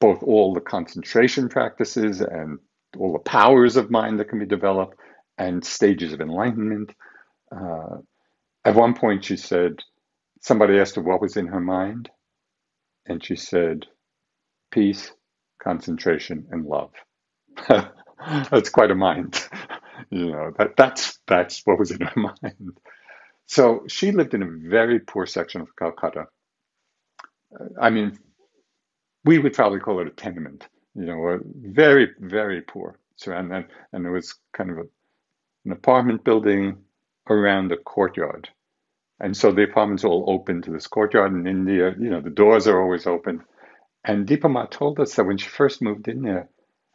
[0.00, 2.58] both all the concentration practices and
[2.98, 4.96] all the powers of mind that can be developed
[5.38, 6.92] and stages of enlightenment.
[7.54, 7.98] Uh,
[8.64, 9.74] at one point, she said,
[10.40, 12.10] somebody asked her what was in her mind,
[13.08, 13.86] and she said,
[14.70, 15.12] peace,
[15.62, 16.92] concentration, and love.
[17.68, 19.48] that's quite a mind.
[20.10, 22.78] you know, that, that's, that's what was in her mind.
[23.46, 26.26] So she lived in a very poor section of Calcutta.
[27.80, 28.18] I mean,
[29.24, 32.98] we would probably call it a tenement, you know, very, very poor.
[33.16, 34.82] Surrounded, and, and there was kind of a,
[35.64, 36.78] an apartment building
[37.28, 38.48] around a courtyard.
[39.20, 41.94] And so the apartments all open to this courtyard in India.
[41.98, 43.42] You know, the doors are always open.
[44.04, 46.48] And Dipa Ma told us that when she first moved in there,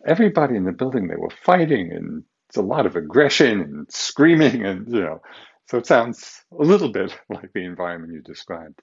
[0.06, 4.66] everybody in the building, they were fighting and it's a lot of aggression and screaming
[4.66, 5.22] and, you know,
[5.68, 8.82] so it sounds a little bit like the environment you described.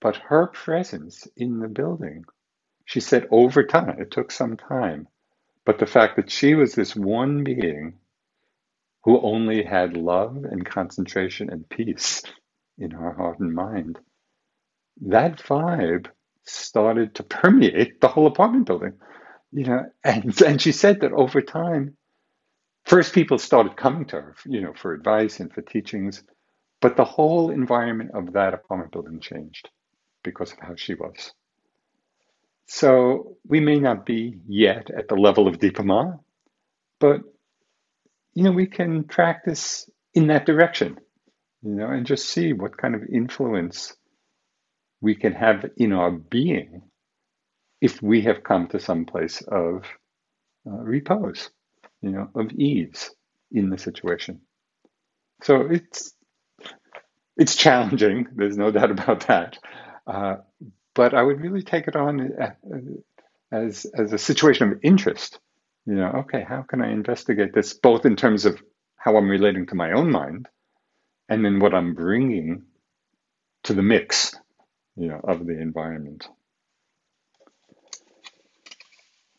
[0.00, 2.24] But her presence in the building,
[2.86, 5.08] she said over time, it took some time,
[5.64, 7.94] but the fact that she was this one being
[9.04, 12.22] who only had love and concentration and peace
[12.78, 13.98] in her heart and mind,
[15.02, 16.06] that vibe
[16.44, 18.94] started to permeate the whole apartment building.
[19.52, 21.96] You know, and, and she said that over time,
[22.84, 26.22] first people started coming to her, you know, for advice and for teachings,
[26.80, 29.68] but the whole environment of that apartment building changed
[30.24, 31.32] because of how she was.
[32.66, 36.12] So we may not be yet at the level of Dipa Ma,
[37.00, 37.20] but
[38.34, 40.98] you know, we can practice in that direction,
[41.62, 43.94] you know, and just see what kind of influence
[45.00, 46.82] we can have in our being
[47.80, 49.84] if we have come to some place of
[50.66, 51.50] uh, repose,
[52.00, 53.10] you know, of ease
[53.50, 54.40] in the situation.
[55.42, 56.14] So it's
[57.36, 58.28] it's challenging.
[58.36, 59.58] There's no doubt about that.
[60.06, 60.36] Uh,
[60.94, 62.50] but I would really take it on uh,
[63.50, 65.40] as as a situation of interest.
[65.86, 68.62] You know, okay, how can I investigate this both in terms of
[68.96, 70.48] how I'm relating to my own mind,
[71.28, 72.64] and then what I'm bringing
[73.64, 74.34] to the mix,
[74.96, 76.28] you know, of the environment.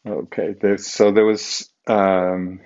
[0.07, 1.69] Okay, so there was.
[1.87, 2.61] Um,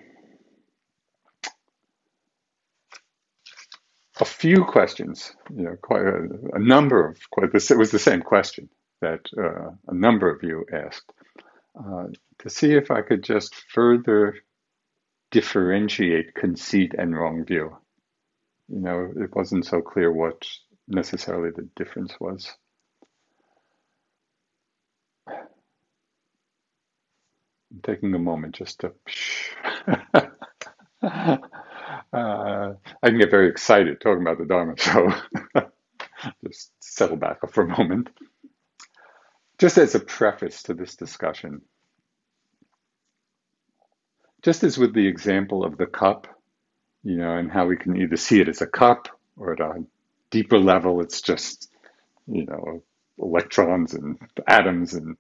[4.20, 7.72] a few questions, you know, quite a, a number of quite this.
[7.72, 8.70] It was the same question
[9.02, 11.12] that uh, a number of you asked
[11.80, 12.08] uh,
[12.40, 14.36] to see if I could just further
[15.32, 17.78] differentiate conceit and wrong view.
[18.70, 20.46] You know, it wasn't so clear what
[20.88, 22.52] necessarily the difference was.
[27.72, 28.94] I'm taking a moment just to.
[31.04, 31.38] uh,
[32.14, 32.74] I
[33.10, 35.12] can get very excited talking about the Dharma, so
[36.48, 38.10] just settle back for a moment.
[39.60, 41.62] Just as a preface to this discussion,
[44.44, 46.28] just as with the example of the cup,
[47.04, 49.84] you know, and how we can either see it as a cup or at a
[50.30, 51.72] deeper level, it's just,
[52.28, 52.84] you know,
[53.18, 54.18] electrons and
[54.48, 55.18] atoms and,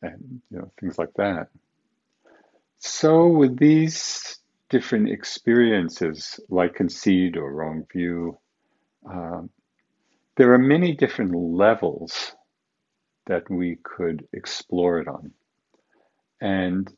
[0.00, 1.48] and you know, things like that.
[2.78, 4.38] So with these
[4.70, 8.38] different experiences like conceit or wrong view,
[9.04, 9.50] um,
[10.36, 12.32] there are many different levels
[13.28, 15.32] that we could explore it on.
[16.40, 16.92] And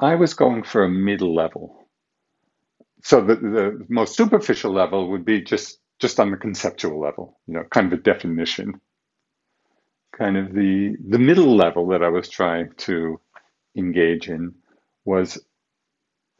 [0.00, 1.88] I was going for a middle level.
[3.04, 7.54] So the, the most superficial level would be just, just on the conceptual level, you
[7.54, 8.80] know, kind of a definition.
[10.16, 13.20] Kind of the the middle level that I was trying to
[13.76, 14.54] engage in
[15.04, 15.38] was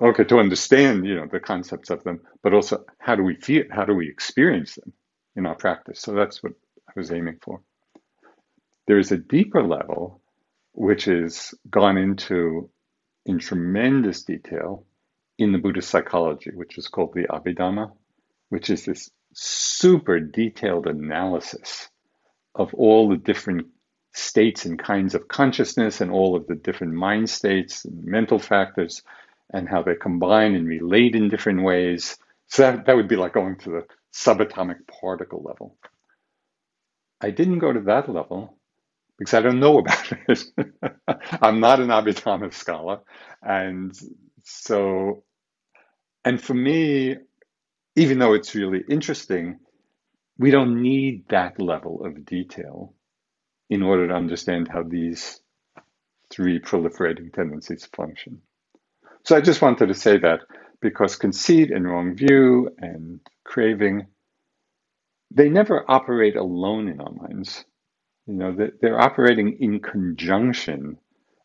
[0.03, 3.65] okay to understand you know the concepts of them but also how do we feel
[3.71, 4.93] how do we experience them
[5.37, 6.53] in our practice so that's what
[6.89, 7.61] i was aiming for
[8.87, 10.21] there's a deeper level
[10.73, 12.71] which is gone into
[13.27, 14.85] in tremendous detail
[15.39, 17.91] in the buddhist psychology which is called the abhidhamma
[18.49, 21.89] which is this super detailed analysis
[22.55, 23.67] of all the different
[24.13, 29.03] states and kinds of consciousness and all of the different mind states and mental factors
[29.53, 32.17] and how they combine and relate in different ways.
[32.47, 35.77] So that, that would be like going to the subatomic particle level.
[37.21, 38.57] I didn't go to that level
[39.19, 40.45] because I don't know about it.
[41.43, 43.01] I'm not an Abhidhamma scholar.
[43.43, 43.93] And
[44.45, 45.25] so,
[46.25, 47.17] and for me,
[47.97, 49.59] even though it's really interesting,
[50.39, 52.95] we don't need that level of detail
[53.71, 55.41] in order to understand how these
[56.31, 58.43] three proliferating tendencies function.
[59.25, 60.41] So I just wanted to say that
[60.81, 64.07] because conceit and wrong view and craving,
[65.31, 67.65] they never operate alone in our minds.
[68.27, 70.99] You know, they're operating in conjunction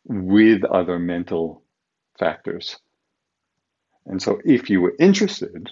[0.04, 1.62] with other mental
[2.18, 2.78] factors.
[4.06, 5.70] And so if you were interested,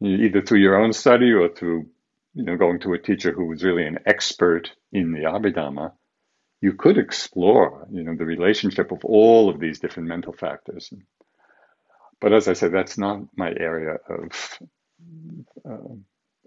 [0.00, 1.88] either through your own study or through
[2.34, 5.92] you know going to a teacher who was really an expert in the Abhidhamma,
[6.60, 10.92] you could explore you know the relationship of all of these different mental factors.
[12.20, 14.58] But as I said, that's not my area of
[15.68, 15.94] uh,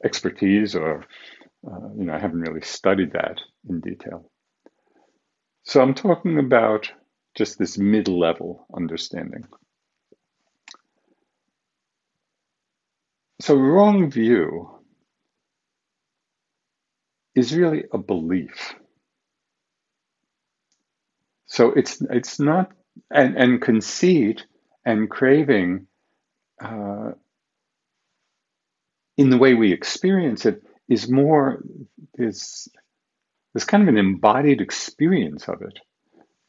[0.04, 1.06] expertise, or
[1.66, 3.40] uh, you know I haven't really studied that
[3.70, 4.30] in detail.
[5.64, 6.92] So I'm talking about
[7.36, 9.46] just this mid-level understanding.
[13.42, 14.70] So wrong view
[17.36, 18.76] is really a belief.
[21.48, 22.72] So it's it's not
[23.12, 24.46] and, and conceit
[24.86, 25.88] and craving
[26.64, 27.12] uh,
[29.18, 31.64] in the way we experience it is more
[32.16, 32.68] is
[33.54, 35.80] there's kind of an embodied experience of it.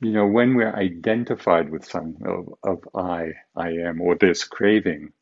[0.01, 5.12] You know, when we're identified with some of, of I, I am, or this craving,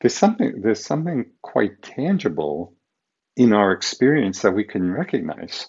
[0.00, 2.72] there's something there's something quite tangible
[3.36, 5.68] in our experience that we can recognize.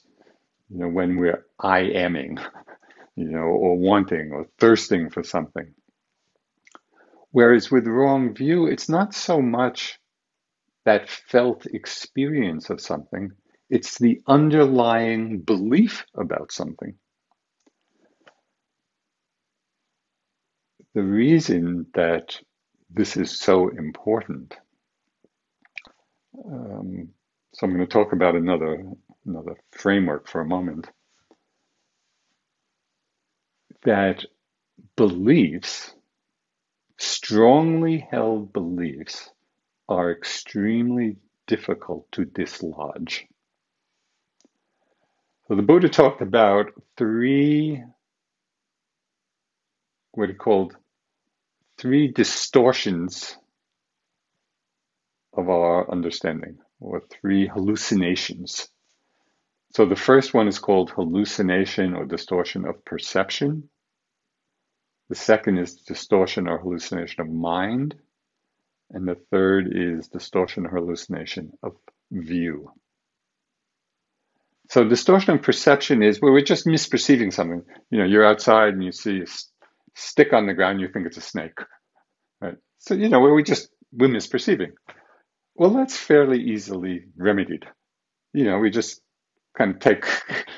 [0.69, 2.38] You know, when we're I aming,
[3.15, 5.73] you know, or wanting or thirsting for something.
[7.31, 9.99] Whereas with wrong view, it's not so much
[10.85, 13.31] that felt experience of something,
[13.69, 16.95] it's the underlying belief about something.
[20.93, 22.39] The reason that
[22.89, 24.55] this is so important.
[26.45, 27.10] Um,
[27.53, 28.85] so I'm going to talk about another
[29.26, 30.89] another framework for a moment.
[33.84, 34.26] That
[34.95, 35.93] beliefs,
[36.99, 39.30] strongly held beliefs,
[39.89, 43.27] are extremely difficult to dislodge.
[45.47, 47.84] So the Buddha talked about three
[50.14, 50.76] what he called
[51.77, 53.35] three distortions
[55.35, 58.69] of our understanding, or three hallucinations.
[59.72, 63.69] So the first one is called hallucination or distortion of perception.
[65.10, 67.95] The second is distortion or hallucination of mind.
[68.94, 71.74] And the third is distortion or hallucination of
[72.11, 72.72] view.
[74.70, 77.64] So distortion of perception is where we're just misperceiving something.
[77.90, 79.26] You know, you're outside and you see a
[79.95, 81.57] stick on the ground, you think it's a snake.
[82.40, 82.56] Right?
[82.78, 84.72] So, you know, where we just, we're misperceiving.
[85.56, 87.65] Well, that's fairly easily remedied.
[88.32, 89.02] You know, we just
[89.57, 90.06] kind of take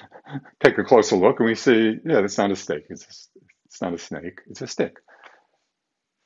[0.64, 2.86] take a closer look and we see, yeah, that's not a snake.
[2.90, 4.40] It's, a, it's not a snake.
[4.50, 4.98] It's a stick.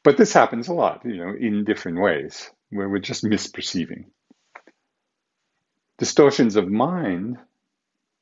[0.04, 4.06] But this happens a lot, you know, in different ways where we're just misperceiving.
[5.98, 7.38] Distortions of mind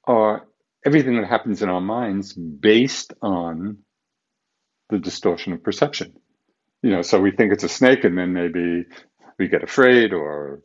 [0.05, 0.47] are
[0.85, 3.79] everything that happens in our minds based on
[4.89, 6.13] the distortion of perception.
[6.81, 8.85] You know, so we think it's a snake, and then maybe
[9.37, 10.61] we get afraid or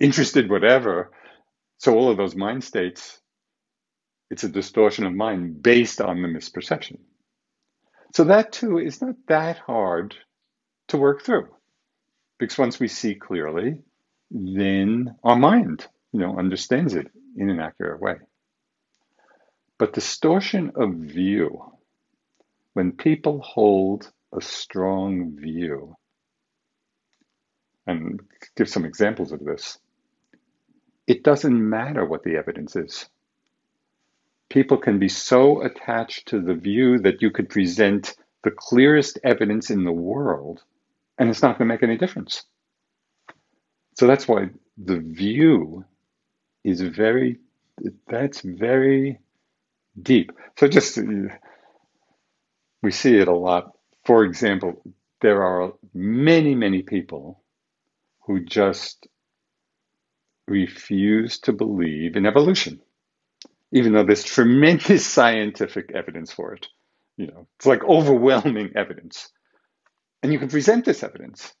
[0.00, 1.12] interested, whatever.
[1.78, 3.20] So all of those mind states,
[4.30, 6.98] it's a distortion of mind based on the misperception.
[8.14, 10.14] So that too is not that hard
[10.88, 11.48] to work through,
[12.38, 13.78] because once we see clearly,
[14.30, 18.14] then our mind, you know, understands it in an accurate way.
[19.78, 21.72] But distortion of view
[22.74, 25.96] when people hold a strong view,
[27.86, 28.20] and
[28.56, 29.78] give some examples of this,
[31.06, 33.08] it doesn't matter what the evidence is.
[34.54, 38.14] People can be so attached to the view that you could present
[38.44, 40.62] the clearest evidence in the world,
[41.18, 42.44] and it's not going to make any difference.
[43.96, 45.84] So that's why the view
[46.62, 47.40] is very,
[48.06, 49.18] that's very
[50.00, 50.30] deep.
[50.56, 51.00] So just
[52.80, 53.72] we see it a lot.
[54.04, 54.80] For example,
[55.20, 57.42] there are many, many people
[58.20, 59.08] who just
[60.46, 62.80] refuse to believe in evolution,
[63.74, 66.66] even though there's tremendous scientific evidence for it.
[67.18, 69.28] You know, it's like overwhelming evidence.
[70.22, 71.52] And you can present this evidence.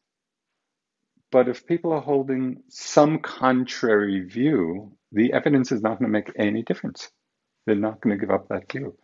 [1.30, 6.32] But if people are holding some contrary view, the evidence is not going to make
[6.38, 7.10] any difference.
[7.66, 8.96] They're not going to give up that view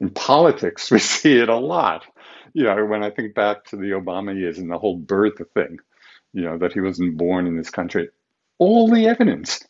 [0.00, 2.04] in politics, we see it a lot.
[2.52, 5.78] You know, when I think back to the Obama years and the whole birth thing,
[6.32, 8.08] you know, that he wasn't born in this country,
[8.58, 9.60] all the evidence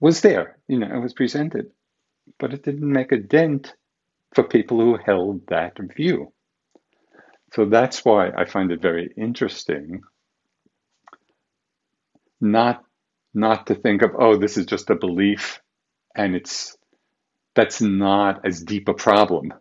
[0.00, 0.58] was there.
[0.68, 1.66] You know, it was presented,
[2.38, 3.74] but it didn't make a dent
[4.34, 6.32] for people who held that view.
[7.54, 10.00] So that's why I find it very interesting
[12.42, 12.84] not
[13.34, 15.62] not to think of oh this is just a belief
[16.16, 16.76] and it's
[17.54, 19.52] that's not as deep a problem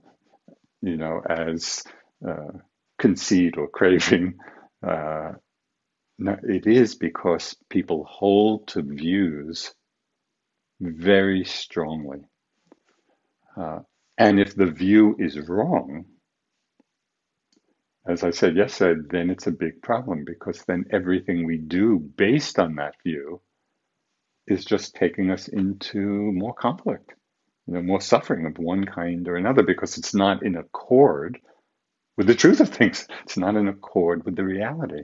[0.81, 1.83] you know as
[2.27, 2.53] uh,
[2.99, 4.35] conceit or craving
[4.87, 5.33] uh,
[6.19, 9.73] no, it is because people hold to views
[10.79, 12.19] very strongly
[13.57, 13.79] uh,
[14.17, 16.05] and if the view is wrong
[18.07, 22.59] as i said yesterday then it's a big problem because then everything we do based
[22.59, 23.41] on that view
[24.47, 25.99] is just taking us into
[26.33, 27.13] more conflict,
[27.67, 31.39] you know, more suffering of one kind or another because it's not in accord
[32.17, 33.07] with the truth of things.
[33.23, 35.03] It's not in accord with the reality.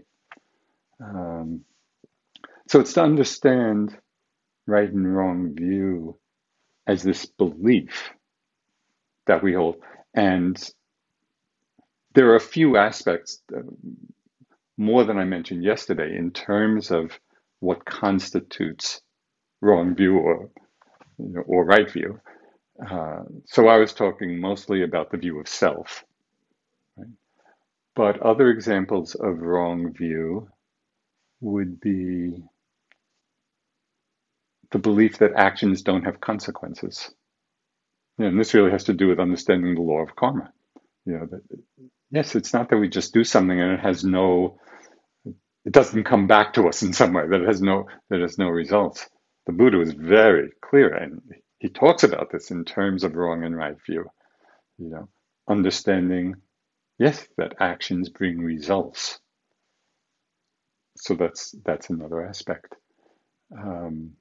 [1.03, 1.61] Um,
[2.67, 3.97] so it's to understand
[4.67, 6.17] right and wrong view
[6.87, 8.11] as this belief
[9.27, 9.77] that we hold.
[10.13, 10.57] And
[12.13, 13.61] there are a few aspects, uh,
[14.77, 17.11] more than I mentioned yesterday, in terms of
[17.59, 19.01] what constitutes
[19.61, 20.49] wrong view or
[21.19, 22.19] you know, or right view.
[22.89, 26.03] Uh, so I was talking mostly about the view of self.
[27.95, 30.49] But other examples of wrong view
[31.41, 32.43] would be
[34.71, 37.11] the belief that actions don't have consequences.
[38.19, 40.51] And this really has to do with understanding the law of karma.
[41.05, 41.41] You know, that
[42.11, 44.59] yes, it's not that we just do something and it has no,
[45.65, 48.37] it doesn't come back to us in some way, that it has no, that has
[48.37, 49.07] no results
[49.47, 51.21] the Buddha was very clear, and
[51.59, 54.05] he talks about this in terms of wrong and right view.
[54.77, 55.09] You know,
[55.49, 56.35] understanding,
[56.99, 59.19] yes, that actions bring results.
[60.97, 62.75] So that's that's another aspect.
[63.57, 64.13] Um,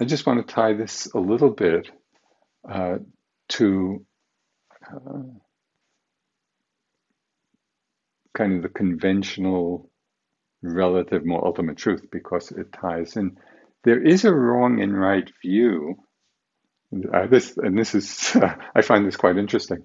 [0.00, 1.90] I just want to tie this a little bit
[2.66, 2.98] uh,
[3.50, 4.06] to
[4.90, 5.22] uh,
[8.34, 9.90] kind of the conventional
[10.62, 13.36] relative more ultimate truth because it ties in.
[13.84, 15.96] There is a wrong and right view.
[17.12, 18.34] Uh, this and this is
[18.74, 19.84] I find this quite interesting.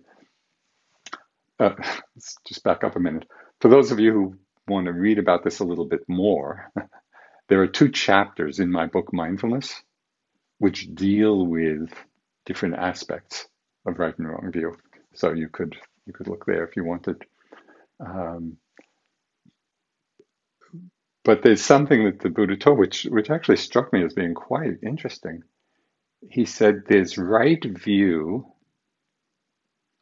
[1.59, 1.71] Uh,
[2.15, 3.25] let's just back up a minute.
[3.59, 4.35] For those of you who
[4.65, 6.71] want to read about this a little bit more,
[7.49, 9.81] there are two chapters in my book Mindfulness
[10.59, 11.89] which deal with
[12.45, 13.47] different aspects
[13.85, 14.75] of right and wrong view.
[15.13, 15.75] So you could
[16.05, 17.23] you could look there if you wanted.
[17.99, 18.57] Um,
[21.23, 24.79] but there's something that the Buddha taught, which which actually struck me as being quite
[24.83, 25.43] interesting.
[26.29, 28.47] He said there's right view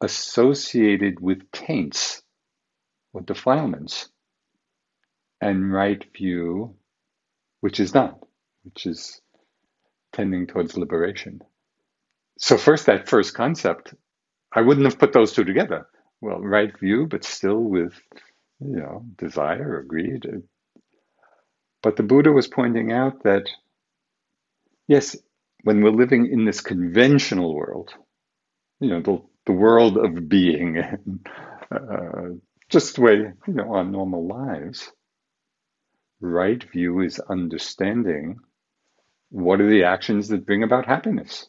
[0.00, 2.22] associated with taints
[3.12, 4.08] or defilements,
[5.40, 6.76] and right view,
[7.60, 8.18] which is not,
[8.64, 9.20] which is
[10.14, 11.40] tending towards liberation.
[12.38, 13.94] So first, that first concept,
[14.52, 15.86] I wouldn't have put those two together
[16.24, 17.92] well, right view, but still with,
[18.60, 20.26] you know, desire or greed.
[21.82, 23.44] But the Buddha was pointing out that,
[24.88, 25.16] yes,
[25.64, 27.92] when we're living in this conventional world,
[28.80, 30.78] you know, the, the world of being,
[31.70, 32.28] uh,
[32.70, 33.16] just the way,
[33.46, 34.90] you know, our normal lives,
[36.20, 38.38] right view is understanding
[39.30, 41.48] what are the actions that bring about happiness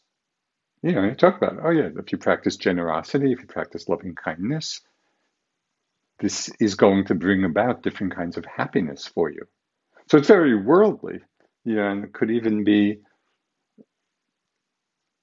[0.85, 4.13] you know, you talk about, oh yeah, if you practice generosity, if you practice loving
[4.13, 4.81] kindness,
[6.19, 9.47] this is going to bring about different kinds of happiness for you.
[10.11, 11.21] So it's very worldly,
[11.63, 12.99] you know, and it could even be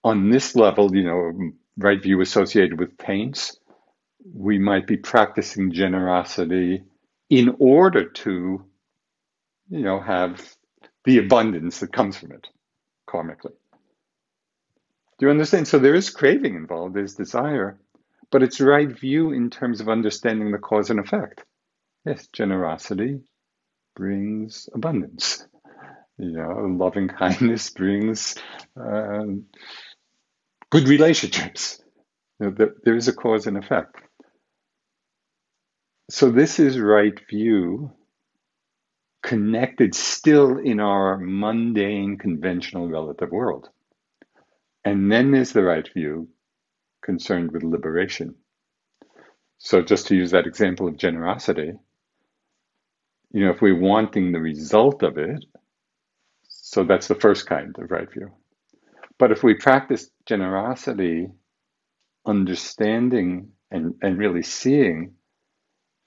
[0.02, 3.56] on this level, you know, right view associated with taints.
[4.34, 6.82] We might be practicing generosity
[7.30, 8.64] in order to,
[9.70, 10.44] you know, have
[11.04, 12.48] the abundance that comes from it
[13.08, 13.52] karmically.
[15.18, 15.68] Do you understand?
[15.68, 17.78] So there is craving involved, there's desire,
[18.30, 21.44] but it's right view in terms of understanding the cause and effect.
[22.04, 23.20] Yes, generosity
[23.94, 25.46] brings abundance.
[26.18, 28.36] You know, loving kindness brings
[28.78, 29.24] uh,
[30.70, 31.82] good relationships.
[32.40, 33.96] You know, there, there is a cause and effect.
[36.10, 37.92] So this is right view
[39.22, 43.68] connected still in our mundane, conventional relative world.
[44.84, 46.28] And then there's the right view
[47.04, 48.34] concerned with liberation.
[49.58, 51.72] So, just to use that example of generosity,
[53.32, 55.44] you know, if we're wanting the result of it,
[56.48, 58.32] so that's the first kind of right view.
[59.18, 61.28] But if we practice generosity,
[62.26, 65.14] understanding and, and really seeing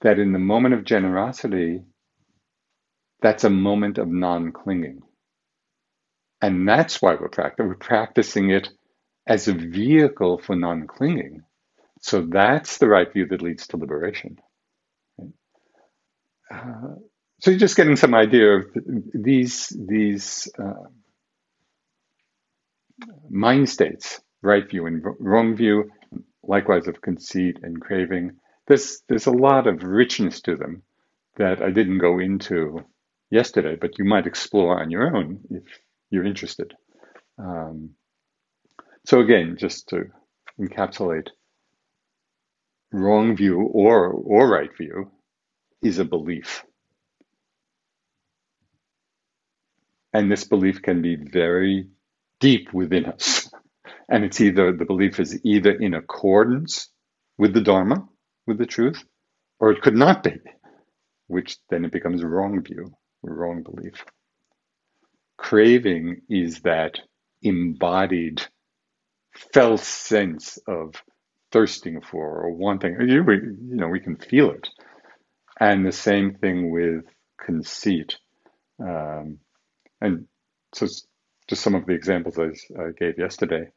[0.02, 1.82] that in the moment of generosity,
[3.22, 5.02] that's a moment of non clinging.
[6.42, 7.68] And that's why we're practicing.
[7.68, 8.68] We're practicing it
[9.26, 11.42] as a vehicle for non clinging.
[12.00, 14.38] So that's the right view that leads to liberation.
[16.50, 16.96] Uh,
[17.40, 18.66] so you're just getting some idea of
[19.12, 20.84] these these uh,
[23.28, 25.90] mind states, right view and wrong view,
[26.42, 28.32] likewise of conceit and craving.
[28.68, 30.82] There's there's a lot of richness to them
[31.36, 32.84] that I didn't go into
[33.30, 35.64] yesterday, but you might explore on your own if
[36.10, 36.74] you're interested.
[37.38, 37.90] Um,
[39.06, 40.06] so again, just to
[40.60, 41.28] encapsulate,
[42.92, 45.10] wrong view or or right view
[45.82, 46.64] is a belief.
[50.12, 51.88] And this belief can be very
[52.40, 53.50] deep within us.
[54.08, 56.88] And it's either the belief is either in accordance
[57.38, 58.08] with the Dharma,
[58.46, 59.04] with the truth,
[59.58, 60.38] or it could not be,
[61.26, 62.96] which then it becomes wrong view,
[63.32, 64.04] wrong belief.
[65.36, 66.98] Craving is that
[67.42, 68.42] embodied,
[69.52, 70.94] felt sense of
[71.52, 72.96] thirsting for or wanting.
[73.00, 74.68] You, you know, we can feel it.
[75.60, 77.04] And the same thing with
[77.38, 78.16] conceit.
[78.80, 79.38] Um,
[80.00, 80.26] and
[80.74, 80.86] so,
[81.48, 82.48] just some of the examples I,
[82.80, 83.68] I gave yesterday,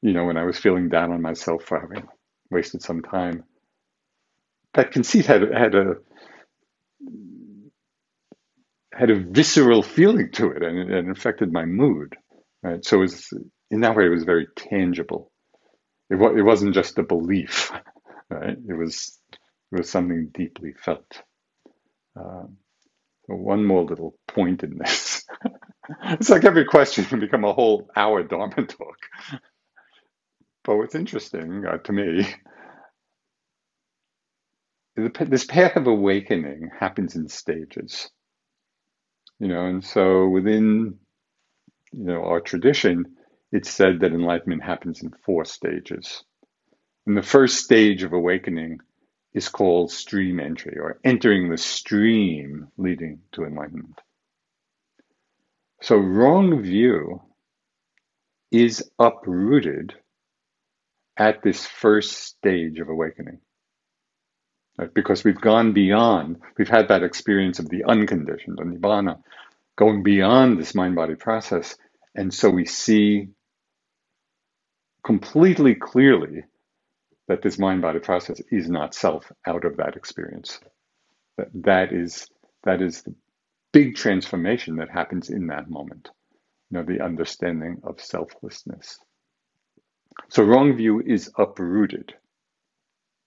[0.00, 2.08] you know, when I was feeling down on myself for having
[2.50, 3.44] wasted some time,
[4.74, 5.96] that conceit had had a
[8.92, 12.16] had a visceral feeling to it, and it, affected my mood.
[12.62, 13.32] Right, so it was
[13.70, 15.32] in that way it was very tangible.
[16.10, 17.72] It, it wasn't just a belief,
[18.30, 18.56] right?
[18.68, 19.18] It was
[19.72, 21.22] it was something deeply felt.
[22.16, 22.58] Um,
[23.26, 25.24] one more little point in this.
[26.04, 28.98] it's like every question can become a whole hour Dharma talk.
[30.64, 32.26] But what's interesting uh, to me,
[35.20, 38.10] this path of awakening happens in stages.
[39.42, 41.00] You know, and so within
[41.92, 43.16] you know our tradition,
[43.50, 46.22] it's said that enlightenment happens in four stages.
[47.08, 48.78] And the first stage of awakening
[49.34, 54.00] is called stream entry or entering the stream leading to enlightenment.
[55.80, 57.20] So, wrong view
[58.52, 59.92] is uprooted
[61.16, 63.40] at this first stage of awakening.
[64.78, 64.92] Right?
[64.92, 69.18] Because we've gone beyond, we've had that experience of the unconditioned, the nibbana,
[69.76, 71.76] going beyond this mind body process.
[72.14, 73.28] And so we see
[75.04, 76.44] completely clearly
[77.28, 80.60] that this mind body process is not self out of that experience.
[81.38, 82.28] That, that is
[82.64, 83.14] that is the
[83.72, 86.10] big transformation that happens in that moment.
[86.70, 88.98] You know, the understanding of selflessness.
[90.28, 92.14] So wrong view is uprooted.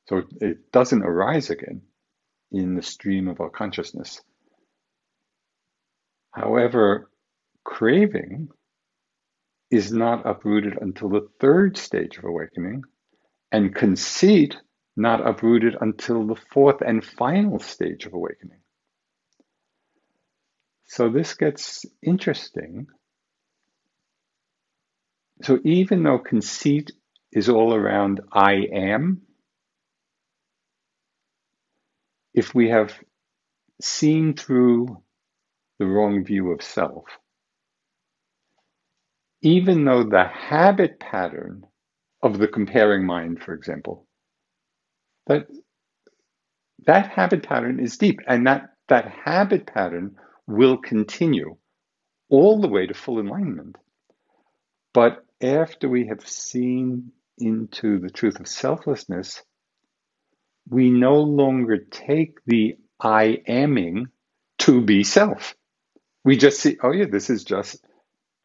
[0.08, 1.82] So it doesn't arise again
[2.52, 4.22] in the stream of our consciousness.
[6.32, 7.10] However,
[7.64, 8.50] craving
[9.72, 12.84] is not uprooted until the third stage of awakening,
[13.52, 14.56] and conceit
[14.96, 18.60] not uprooted until the fourth and final stage of awakening.
[20.86, 22.88] So this gets interesting.
[25.42, 26.92] So even though conceit
[27.32, 29.25] is all around I am,
[32.36, 32.94] if we have
[33.82, 35.02] seen through
[35.80, 37.06] the wrong view of self,
[39.42, 41.66] even though the habit pattern
[42.22, 44.08] of the comparing mind, for example.
[45.28, 45.48] That
[46.86, 50.18] that habit pattern is deep, and that that habit pattern
[50.48, 51.58] will continue
[52.30, 53.78] all the way to full enlightenment.
[54.94, 59.44] But after we have seen into the truth of selflessness,
[60.70, 64.08] we no longer take the I aming
[64.60, 65.56] to be self.
[66.24, 67.86] We just see, oh yeah, this is just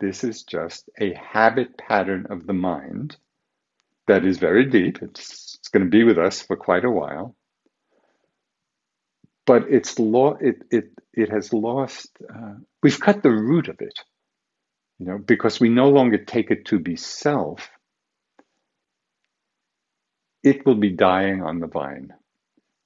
[0.00, 3.16] this is just a habit pattern of the mind
[4.08, 5.00] that is very deep.
[5.02, 7.36] It's, it's going to be with us for quite a while.
[9.46, 10.84] But it's lo- it, it,
[11.14, 13.94] it has lost, uh, we've cut the root of it,
[14.98, 17.70] you know, because we no longer take it to be self.
[20.42, 22.12] It will be dying on the vine.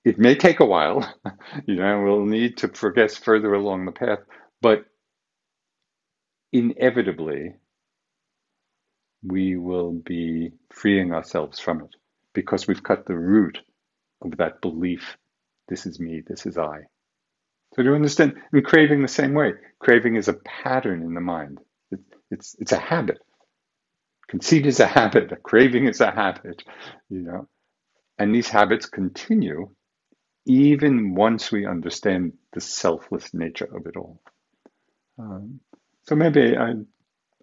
[0.05, 1.01] It may take a while,
[1.67, 4.21] you know, we'll need to progress further along the path,
[4.63, 4.87] but
[6.53, 7.55] inevitably
[9.23, 11.91] we will be freeing ourselves from it
[12.35, 13.59] because we've cut the root
[14.23, 15.17] of that belief
[15.69, 16.81] this is me, this is I.
[17.75, 18.35] So do you understand?
[18.53, 19.53] And craving the same way.
[19.81, 21.59] Craving is a pattern in the mind.
[21.91, 22.01] It,
[22.31, 23.19] it's it's a habit.
[24.29, 25.33] Conceit is a habit.
[25.33, 26.63] A craving is a habit.
[27.09, 27.49] You know,
[28.19, 29.71] and these habits continue
[30.47, 34.21] even once we understand the selfless nature of it all.
[35.19, 35.61] Um,
[36.03, 36.75] so maybe I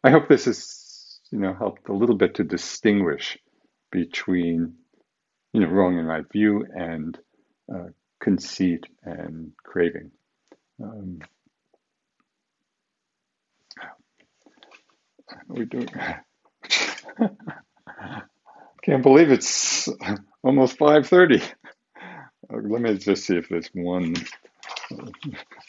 [0.03, 0.91] I hope this is
[1.31, 3.37] you know, helped a little bit to distinguish
[3.89, 4.75] between,
[5.53, 7.17] you know, wrong and right view and
[7.73, 7.87] uh,
[8.19, 10.11] conceit and craving.
[10.83, 11.19] Um,
[15.47, 15.85] we do.
[18.84, 19.89] Can't believe it's
[20.43, 21.41] almost five thirty.
[22.53, 24.15] Uh, let me just see if there's one.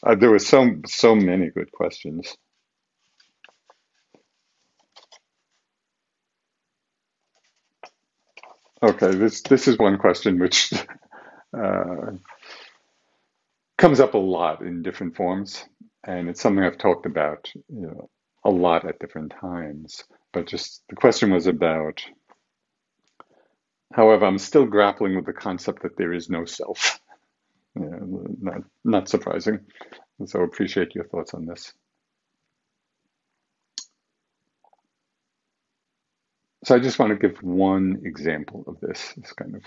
[0.05, 2.37] Uh, there were so so many good questions.
[8.83, 10.73] Okay, this this is one question which
[11.59, 12.13] uh,
[13.79, 15.65] comes up a lot in different forms,
[16.05, 18.11] and it's something I've talked about you know,
[18.45, 20.05] a lot at different times.
[20.33, 22.05] But just the question was about.
[23.95, 27.01] However, I'm still grappling with the concept that there is no self.
[27.77, 29.61] Not not surprising.
[30.27, 31.73] So appreciate your thoughts on this.
[36.65, 39.15] So I just want to give one example of this.
[39.17, 39.63] This kind of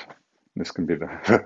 [0.56, 1.46] this can be the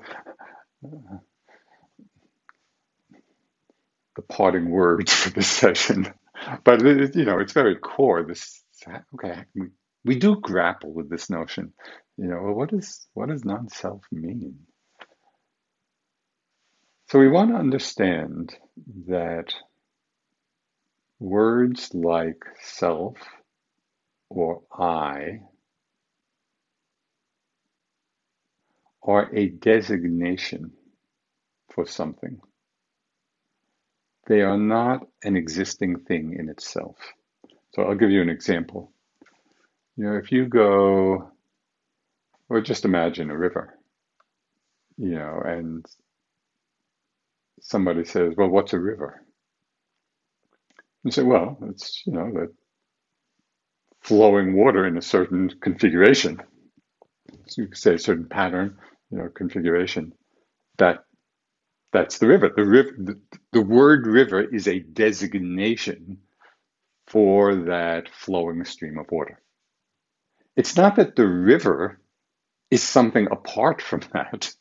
[4.18, 6.14] the parting words for this session.
[6.64, 8.24] But it, you know, it's very core.
[8.24, 8.64] This
[9.16, 9.68] okay, we,
[10.06, 11.74] we do grapple with this notion.
[12.18, 14.60] You know, well, what does what does non-self mean?
[17.10, 18.56] So we want to understand
[19.08, 19.54] that
[21.20, 23.18] words like self
[24.30, 25.42] or I
[29.04, 30.72] are a designation
[31.74, 32.40] for something.
[34.28, 36.98] They are not an existing thing in itself.
[37.76, 38.94] So I'll give you an example.
[39.98, 41.32] You know, if you go,
[42.50, 43.78] or just imagine a river,
[44.98, 45.86] you know, and
[47.62, 49.24] somebody says, well, what's a river?
[51.04, 52.54] You say, well, it's, you know, the
[54.02, 56.42] flowing water in a certain configuration.
[57.48, 58.78] So you could say a certain pattern,
[59.12, 60.14] you know, configuration.
[60.80, 61.06] That
[61.94, 62.52] that's the river.
[62.56, 63.22] The river the,
[63.54, 66.20] the word river is a designation
[67.10, 69.42] for that flowing stream of water.
[70.58, 72.00] It's not that the river
[72.72, 74.52] is something apart from that.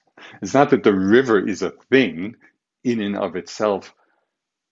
[0.42, 2.36] It's not that the river is a thing
[2.84, 3.94] in and of itself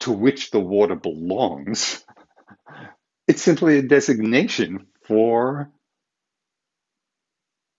[0.01, 2.05] to which the water belongs.
[3.29, 5.71] It's simply a designation for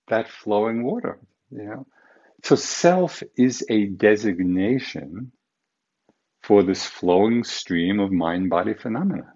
[0.10, 1.19] that flowing water.
[1.52, 1.88] You know?
[2.44, 5.32] So self is a designation
[6.44, 9.34] for this flowing stream of mind-body phenomena.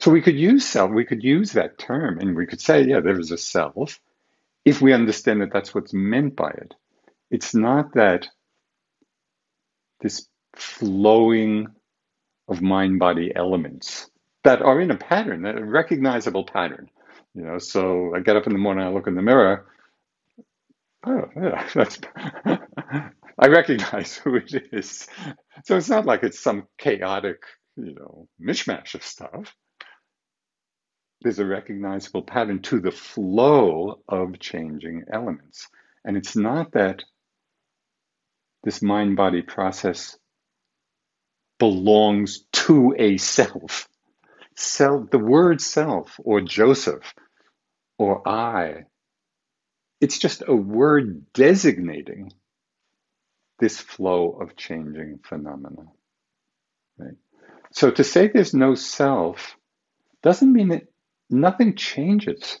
[0.00, 3.00] So we could use self, we could use that term, and we could say, yeah,
[3.00, 4.00] there is a self,
[4.64, 6.74] if we understand that that's what's meant by it.
[7.30, 8.28] It's not that
[10.00, 11.68] this flowing
[12.48, 14.10] of mind-body elements
[14.44, 16.90] that are in a pattern, a recognizable pattern.
[17.34, 19.66] You know, so I get up in the morning, I look in the mirror.
[21.06, 22.00] Oh, yeah, that's.
[23.38, 25.08] I recognize who it is.
[25.64, 27.38] So it's not like it's some chaotic,
[27.76, 29.54] you know, mishmash of stuff.
[31.22, 35.68] There's a recognizable pattern to the flow of changing elements.
[36.04, 37.04] And it's not that
[38.62, 40.16] this mind body process
[41.58, 43.88] belongs to a self
[44.58, 47.14] self, the word self or Joseph
[47.98, 48.84] or I,
[50.00, 52.32] it's just a word designating
[53.58, 55.86] this flow of changing phenomena.
[56.98, 57.16] Right?
[57.72, 59.56] So to say there's no self
[60.22, 60.86] doesn't mean that
[61.30, 62.60] nothing changes.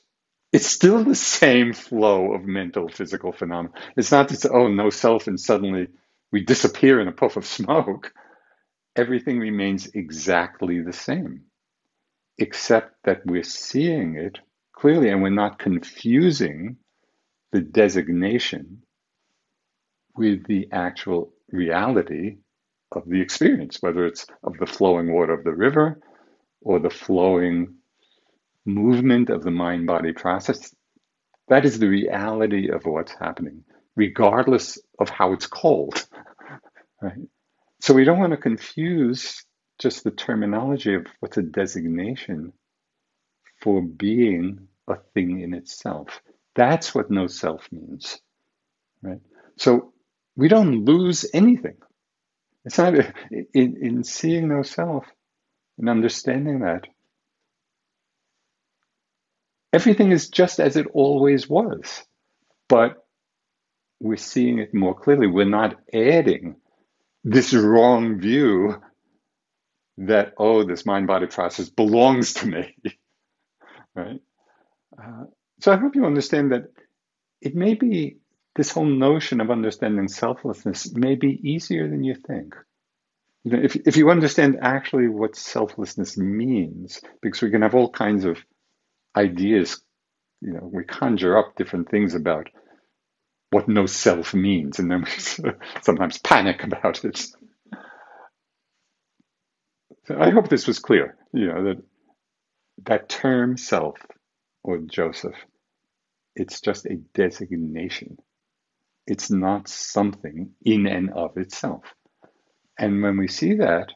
[0.52, 3.74] It's still the same flow of mental, physical phenomena.
[3.96, 5.88] It's not just, oh, no self, and suddenly
[6.32, 8.12] we disappear in a puff of smoke.
[8.96, 11.42] Everything remains exactly the same
[12.38, 14.38] except that we're seeing it
[14.72, 16.76] clearly and we're not confusing
[17.52, 18.82] the designation
[20.16, 22.38] with the actual reality
[22.92, 26.00] of the experience, whether it's of the flowing water of the river
[26.60, 27.74] or the flowing
[28.68, 30.74] movement of the mind body process.
[31.48, 33.64] That is the reality of what's happening,
[33.96, 36.06] regardless of how it's called.
[37.02, 37.28] Right?
[37.80, 39.44] So we don't want to confuse
[39.78, 42.52] just the terminology of what's a designation
[43.62, 46.20] for being a thing in itself.
[46.56, 48.20] That's what no self means,
[49.02, 49.20] right?
[49.58, 49.92] So
[50.36, 51.76] we don't lose anything.
[52.64, 52.94] It's not
[53.30, 55.06] in, in seeing no self
[55.78, 56.86] and understanding that
[59.72, 62.04] everything is just as it always was,
[62.68, 63.04] but
[64.00, 65.26] we're seeing it more clearly.
[65.26, 66.56] We're not adding
[67.24, 68.80] this wrong view
[69.98, 72.76] that, oh, this mind body process belongs to me.
[73.94, 74.20] right?
[74.96, 75.24] Uh,
[75.60, 76.68] so I hope you understand that
[77.40, 78.18] it may be
[78.54, 82.54] this whole notion of understanding selflessness may be easier than you think.
[83.44, 88.38] If, if you understand actually what selflessness means, because we can have all kinds of
[89.16, 89.80] ideas,
[90.40, 92.48] you know, we conjure up different things about
[93.50, 95.52] what no self means, and then we
[95.82, 97.18] sometimes panic about it.
[100.06, 101.82] So I hope this was clear, you know, that
[102.86, 103.96] that term self
[104.62, 105.36] or Joseph,
[106.36, 108.18] it's just a designation.
[109.06, 111.84] It's not something in and of itself.
[112.78, 113.88] And when we see that,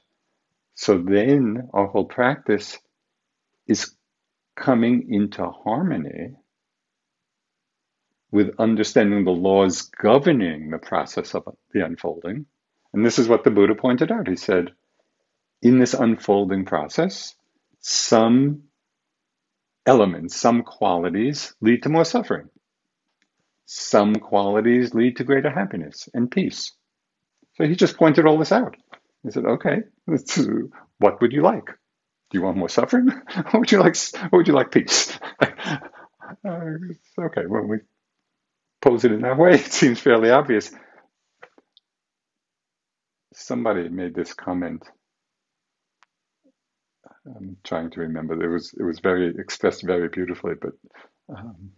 [0.74, 2.78] so then our whole practice
[3.66, 3.94] is
[4.56, 6.34] coming into harmony
[8.30, 12.46] with understanding the laws governing the process of the unfolding.
[12.92, 14.28] And this is what the Buddha pointed out.
[14.28, 14.72] He said,
[15.60, 17.34] in this unfolding process,
[17.80, 18.64] some
[19.86, 22.48] elements, some qualities lead to more suffering.
[23.66, 26.72] Some qualities lead to greater happiness and peace.
[27.54, 28.76] So he just pointed all this out.
[29.22, 29.78] He said, okay,
[30.98, 31.68] what would you like?
[32.32, 33.10] Do you want more suffering?
[33.54, 33.96] or would you like,
[34.32, 35.18] or would you like peace?
[35.42, 35.48] uh,
[37.20, 37.78] okay, when we
[38.82, 40.70] pose it in that way, it seems fairly obvious.
[43.34, 44.82] Somebody made this comment
[47.26, 48.42] I'm trying to remember.
[48.42, 50.72] It was it was very expressed very beautifully, but
[51.36, 51.72] um,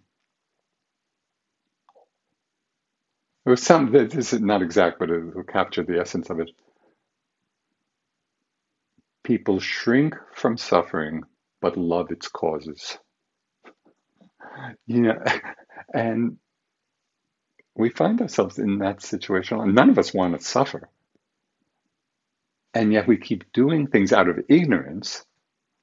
[3.46, 3.92] it was some.
[3.92, 6.50] This is not exact, but it will capture the essence of it.
[9.24, 11.22] People shrink from suffering,
[11.60, 12.98] but love its causes.
[14.86, 15.24] You know,
[15.94, 16.36] and
[17.74, 20.88] we find ourselves in that situation, none of us want to suffer.
[22.72, 25.24] And yet we keep doing things out of ignorance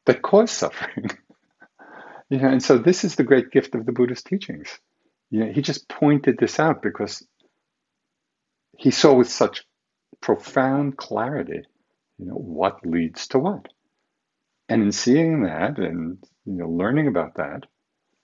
[0.05, 1.09] that cause suffering.
[2.30, 4.77] you know, and so this is the great gift of the Buddhist teachings.
[5.30, 7.26] You know, he just pointed this out because
[8.77, 9.65] he saw with such
[10.22, 11.63] profound clarity,
[12.22, 13.68] you know, what leads to what.
[14.69, 17.65] And in seeing that and you know learning about that,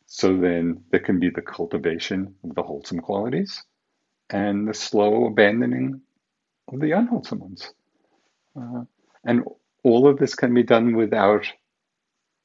[0.05, 3.63] so then there can be the cultivation of the wholesome qualities
[4.29, 6.01] and the slow abandoning
[6.71, 7.73] of the unwholesome ones.
[8.55, 8.83] Uh,
[9.25, 9.43] and
[9.83, 11.45] all of this can be done without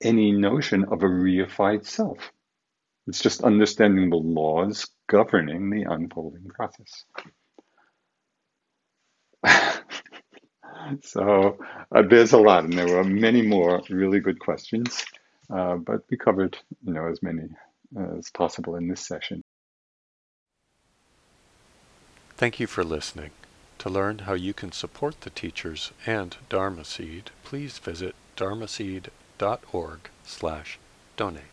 [0.02, 2.32] any notion of a reified self.
[3.06, 7.04] It's just understanding the laws governing the unfolding process.
[11.02, 11.58] So
[11.94, 15.04] uh, there's a lot, and there were many more really good questions,
[15.52, 17.48] uh, but we covered, you know, as many
[17.96, 19.42] uh, as possible in this session.
[22.36, 23.30] Thank you for listening.
[23.78, 30.78] To learn how you can support the teachers and Dharma Seed, please visit dharmaseed.org slash
[31.16, 31.51] donate.